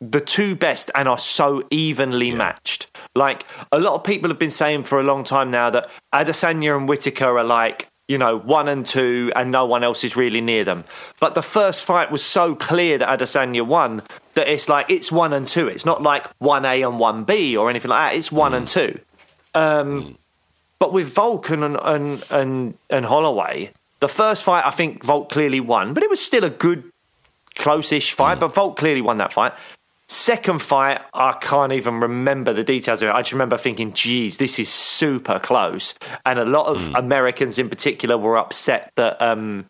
[0.00, 2.88] the two best and are so evenly matched.
[3.14, 6.76] Like a lot of people have been saying for a long time now that Adesanya
[6.76, 10.40] and Whitaker are like, you know, one and two and no one else is really
[10.40, 10.84] near them.
[11.20, 14.02] But the first fight was so clear that Adesanya won
[14.34, 15.68] that it's like it's one and two.
[15.68, 18.18] It's not like one A and one B or anything like that.
[18.18, 18.70] It's one and mm.
[18.70, 18.98] two.
[19.54, 20.16] Um, mm.
[20.78, 25.60] But with Vulcan and, and and and Holloway, the first fight I think Volk clearly
[25.60, 26.82] won, but it was still a good
[27.54, 28.38] close-ish fight.
[28.38, 28.40] Mm.
[28.40, 29.52] But Volk clearly won that fight.
[30.12, 33.12] Second fight, I can't even remember the details of it.
[33.12, 35.94] I just remember thinking, geez, this is super close.
[36.26, 39.64] And a lot of Americans in particular were upset that um,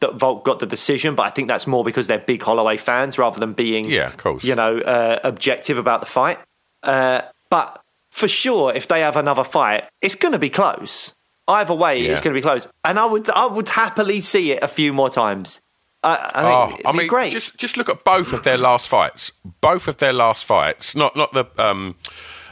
[0.00, 3.16] that Volk got the decision, but I think that's more because they're big Holloway fans
[3.16, 4.44] rather than being, Yeah, of course.
[4.44, 6.38] you know, uh, objective about the fight.
[6.82, 11.14] Uh, but for sure, if they have another fight, it's going to be close.
[11.48, 12.12] Either way, Yeah.
[12.12, 14.92] it's going to be close, and I would, I would happily see it a few
[14.92, 15.60] more times.
[16.04, 17.32] I, I think Oh, I mean, great.
[17.32, 19.30] just just look at both of their last fights.
[19.60, 21.94] Both of their last fights, not not the um,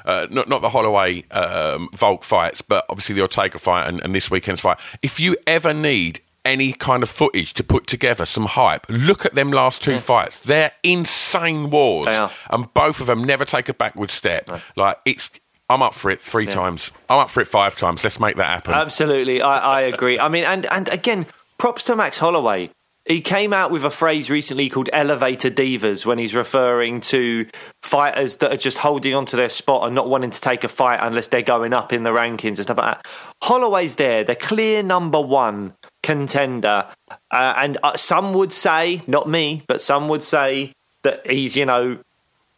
[0.04, 4.14] uh, not not the Holloway um, Volk fights, but obviously the Ortega fight and, and
[4.14, 4.78] this weekend's fight.
[5.02, 9.34] If you ever need any kind of footage to put together some hype, look at
[9.34, 10.38] them last two fights.
[10.38, 14.48] They're insane wars, They and both of them never take a backward step.
[14.76, 15.30] Like it's.
[15.68, 16.90] I'm up for it three times.
[17.08, 18.02] I'm up for it five times.
[18.02, 18.74] Let's make that happen.
[18.74, 20.18] Absolutely, I, I agree.
[20.18, 21.26] I mean, and and again,
[21.58, 22.70] props to Max Holloway.
[23.10, 27.44] He came out with a phrase recently called elevator divas when he's referring to
[27.82, 30.68] fighters that are just holding on to their spot and not wanting to take a
[30.68, 33.06] fight unless they're going up in the rankings and stuff like that.
[33.42, 36.86] Holloway's there, the clear number one contender.
[37.32, 41.66] Uh, and uh, some would say, not me, but some would say that he's, you
[41.66, 41.98] know,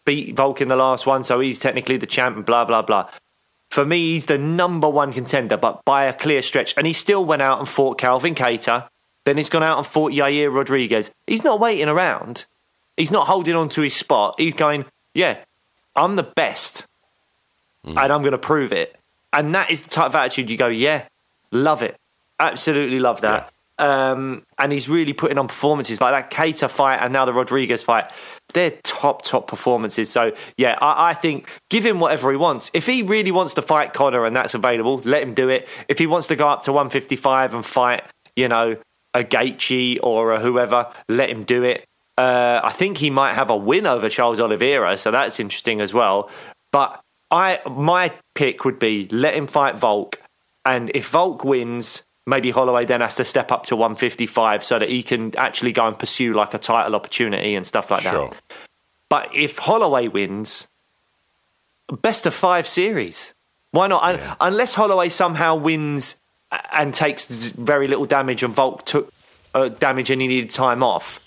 [0.04, 3.08] beat Volk in the last one, so he's technically the champ blah, blah, blah.
[3.70, 6.74] For me, he's the number one contender, but by a clear stretch.
[6.76, 8.88] And he still went out and fought Calvin Kattar
[9.24, 11.10] then he's gone out and fought Yair Rodriguez.
[11.26, 12.44] He's not waiting around.
[12.96, 14.34] He's not holding on to his spot.
[14.38, 15.38] He's going, yeah,
[15.94, 16.86] I'm the best.
[17.86, 18.02] Mm.
[18.02, 18.96] And I'm going to prove it.
[19.32, 21.06] And that is the type of attitude you go, yeah,
[21.50, 21.96] love it.
[22.38, 23.44] Absolutely love that.
[23.44, 23.48] Yeah.
[23.78, 27.82] Um, and he's really putting on performances like that Kattar fight and now the Rodriguez
[27.82, 28.12] fight.
[28.52, 30.10] They're top, top performances.
[30.10, 32.70] So, yeah, I, I, think give him whatever he wants.
[32.74, 35.66] If he really wants to fight Conor and that's available, let him do it.
[35.88, 38.04] If he wants to go up to 155 and fight,
[38.36, 38.76] you know,
[39.14, 41.84] a Gaethje or a whoever, let him do it.
[42.18, 45.94] Uh, I think he might have a win over Charles Oliveira, so that's interesting as
[45.94, 46.30] well.
[46.70, 47.00] But
[47.30, 50.20] I, my pick would be let him fight Volk,
[50.64, 54.88] and if Volk wins, maybe Holloway then has to step up to 155 so that
[54.88, 58.28] he can actually go and pursue like a title opportunity and stuff like sure.
[58.28, 58.42] that.
[59.08, 60.68] But if Holloway wins,
[62.00, 63.34] best of five series.
[63.72, 64.18] Why not?
[64.18, 64.34] Yeah.
[64.40, 66.20] Unless Holloway somehow wins
[66.72, 69.12] and takes very little damage, and Volk took
[69.54, 71.20] uh, damage and he needed time off.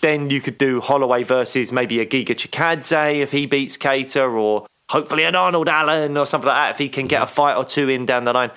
[0.00, 4.66] Then you could do Holloway versus maybe a Giga Chikadze if he beats Kattar, or
[4.88, 7.64] hopefully an Arnold Allen or something like that if he can get a fight or
[7.64, 8.50] two in down the line.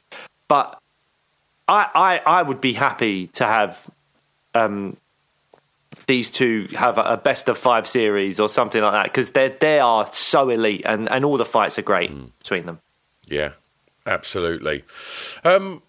[0.47, 0.79] But
[1.67, 3.89] I, I, I would be happy to have
[4.53, 4.97] um,
[6.07, 9.79] these two have a, best of five series or something like that because they they
[9.79, 12.31] are so elite and, and all the fights are great mm.
[12.39, 12.79] between them.
[13.27, 13.51] Yeah,
[14.05, 14.83] absolutely.
[15.43, 15.81] Um,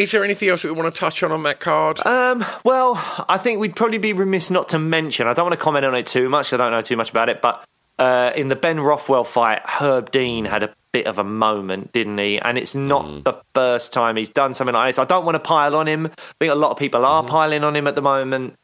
[0.00, 2.04] is there anything else that we want to touch on on that card?
[2.06, 2.94] Um, well,
[3.28, 5.26] I think we'd probably be remiss not to mention.
[5.26, 6.52] I don't want to comment on it too much.
[6.52, 7.62] I don't know too much about it, but
[7.98, 12.16] uh, in the Ben Rothwell fight, Herb Dean had a bit of a moment, didn't
[12.16, 12.38] he?
[12.38, 13.24] And it's not mm.
[13.24, 14.98] the first time he's done something like this.
[14.98, 16.06] I don't want to pile on him.
[16.06, 17.28] I think a lot of people are mm.
[17.28, 18.56] piling on him at the moment.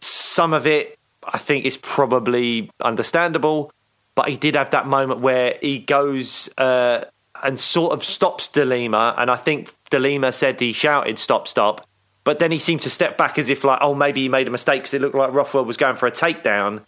[0.00, 3.70] Some of it, I think, is probably understandable.
[4.16, 7.04] But he did have that moment where he goes uh,
[7.44, 9.14] and sort of stops De Lima.
[9.16, 11.86] And I think De Lima said he shouted, stop, stop.
[12.24, 14.50] But then he seemed to step back as if, like, oh, maybe he made a
[14.50, 16.82] mistake because it looked like Rothwell was going for a takedown.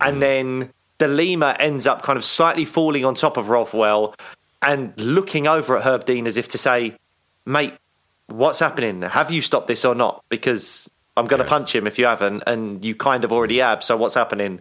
[0.00, 0.20] And mm.
[0.20, 4.14] then De Lima ends up kind of slightly falling on top of Rothwell
[4.62, 6.96] and looking over at Herb Dean as if to say,
[7.44, 7.74] mate,
[8.28, 9.02] what's happening?
[9.02, 10.24] Have you stopped this or not?
[10.30, 11.50] Because I'm going to yeah.
[11.50, 13.84] punch him if you haven't, and you kind of already have.
[13.84, 14.60] So what's happening?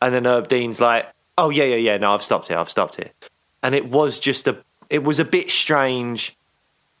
[0.00, 1.96] And then Herb Dean's like, "Oh yeah, yeah, yeah.
[1.98, 2.56] No, I've stopped it.
[2.56, 3.14] I've stopped it."
[3.62, 4.58] and it was just a
[4.90, 6.36] it was a bit strange.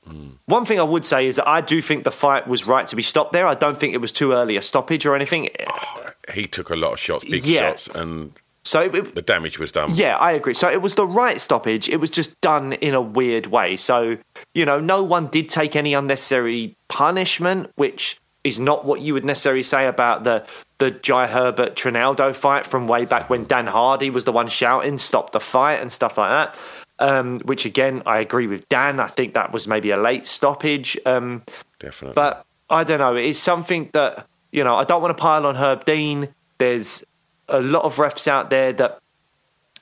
[0.08, 0.38] Mm.
[0.46, 2.96] One thing I would say is that I do think the fight was right to
[2.96, 3.46] be stopped there.
[3.46, 5.48] I don't think it was too early a stoppage or anything.
[5.66, 7.70] Oh, he took a lot of shots, big yeah.
[7.70, 8.32] shots, and
[8.64, 9.94] so it, the damage was done.
[9.94, 10.54] Yeah, I agree.
[10.54, 11.88] So it was the right stoppage.
[11.88, 13.76] It was just done in a weird way.
[13.76, 14.18] So
[14.54, 19.24] you know, no one did take any unnecessary punishment, which is not what you would
[19.24, 20.44] necessarily say about the
[20.78, 24.98] the Jai Herbert Trinaldo fight from way back when Dan Hardy was the one shouting
[24.98, 26.58] "Stop the fight" and stuff like that.
[27.02, 29.00] Um, which again, I agree with Dan.
[29.00, 30.96] I think that was maybe a late stoppage.
[31.04, 31.42] Um,
[31.80, 33.16] Definitely, but I don't know.
[33.16, 34.76] It's something that you know.
[34.76, 36.28] I don't want to pile on Herb Dean.
[36.58, 37.02] There's
[37.48, 39.00] a lot of refs out there that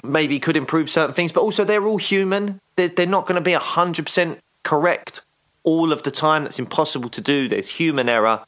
[0.02, 2.58] maybe could improve certain things, but also they're all human.
[2.76, 5.20] They're, they're not going to be hundred percent correct
[5.62, 6.44] all of the time.
[6.44, 7.48] That's impossible to do.
[7.48, 8.44] There's human error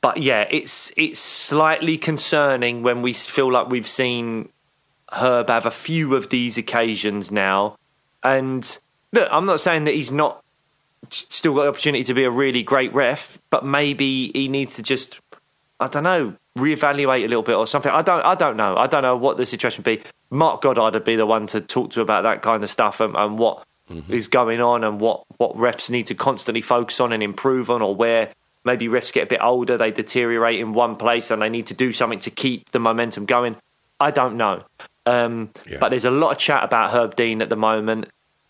[0.00, 4.48] but yeah, it's it's slightly concerning when we feel like we've seen
[5.12, 7.76] Herb have a few of these occasions now.
[8.22, 8.78] And
[9.12, 10.42] look, I'm not saying that he's not
[11.10, 14.82] still got the opportunity to be a really great ref, but maybe he needs to
[14.82, 15.20] just
[15.80, 17.92] I don't know, reevaluate a little bit or something.
[17.92, 18.76] I don't I don't know.
[18.76, 20.04] I don't know what the situation would be.
[20.30, 23.16] Marc Goddard would be the one to talk to about that kind of stuff and,
[23.16, 24.12] and what mm-hmm.
[24.12, 27.82] is going on and what, what refs need to constantly focus on and improve on
[27.82, 28.30] or where
[28.64, 31.74] maybe refs get a bit older, they deteriorate in one place, and they need to
[31.74, 33.56] do something to keep the momentum going.
[34.00, 34.62] I don't know.
[35.08, 35.78] Um, yeah.
[35.78, 38.06] But there's a lot of chat about Herb Dean at the moment.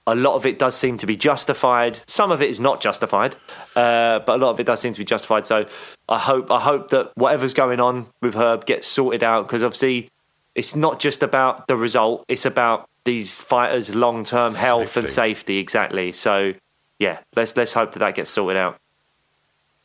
[0.06, 2.00] A lot of it does seem to be justified.
[2.06, 3.36] Some of it is not justified,
[3.76, 5.46] uh, but a lot of it does seem to be justified.
[5.46, 5.66] So
[6.08, 10.08] I hope I hope that whatever's going on with Herb gets sorted out because obviously
[10.54, 15.00] it's not just about the result; it's about these fighters' long term health safety.
[15.00, 15.58] and safety.
[15.58, 16.12] Exactly.
[16.12, 16.54] So
[16.98, 18.78] yeah, let's let's hope that that gets sorted out.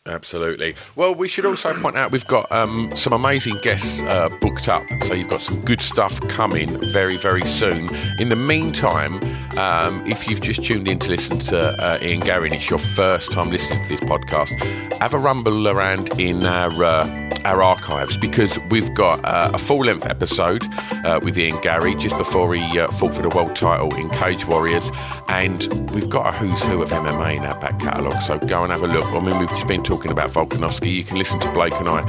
[0.05, 0.75] Absolutely.
[0.97, 4.83] Well, we should also point out we've got um, some amazing guests uh, booked up.
[5.05, 7.87] So you've got some good stuff coming very, very soon.
[8.19, 9.15] In the meantime,
[9.57, 12.79] um, if you've just tuned in to listen to uh, Ian Garry and it's your
[12.79, 14.51] first time listening to this podcast,
[14.99, 19.83] have a rumble around in our uh, our archives because we've got uh, a full
[19.85, 20.63] length episode
[21.05, 24.45] uh, with Ian Garry just before he uh, fought for the world title in Cage
[24.47, 24.89] Warriors,
[25.27, 28.21] and we've got a who's who of MMA in our back catalogue.
[28.23, 29.05] So go and have a look.
[29.05, 30.91] I mean, we've just been talking about Volkanovski.
[30.93, 32.01] You can listen to Blake and I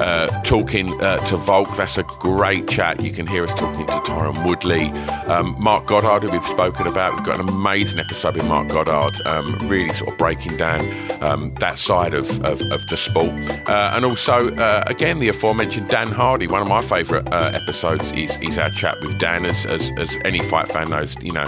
[0.00, 1.68] uh, talking uh, to Volk.
[1.76, 3.00] That's a great chat.
[3.00, 4.88] You can hear us talking to Tyron Woodley,
[5.28, 7.14] um, Marc Goddard, who we've spoken about.
[7.14, 10.80] We've got an amazing episode with Marc Goddard, um, really sort of breaking down
[11.22, 13.30] um, that side of, of, of the sport,
[13.68, 18.10] uh, and also uh, again, the aforementioned Dan Hardy, one of my favourite uh, episodes,
[18.12, 19.46] is, is our chat with Dan.
[19.46, 21.46] As, as, as any fight fan knows, you know,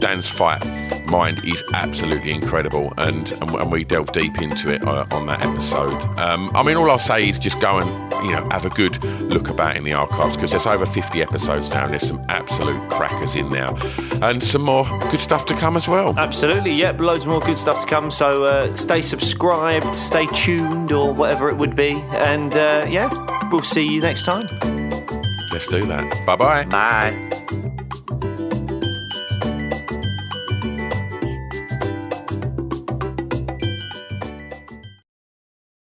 [0.00, 0.64] Dan's fight
[1.06, 5.42] mind is absolutely incredible, and and, and we delve deep into it uh, on that
[5.44, 5.94] episode.
[6.18, 7.88] Um, I mean, all I'll say is just go and
[8.24, 11.70] you know have a good look about in the archives because there's over 50 episodes
[11.70, 13.70] now, and there's some absolute crackers in there,
[14.22, 16.18] and some more good stuff to come as well.
[16.18, 18.10] Absolutely, yep, loads more good stuff to come.
[18.10, 23.62] So uh, stay subscribed, stay tuned, or whatever it would be, and uh, yeah, we'll
[23.62, 24.46] see you next time.
[25.52, 26.26] Let's do that.
[26.26, 26.64] Bye-bye.
[26.64, 27.68] Bye.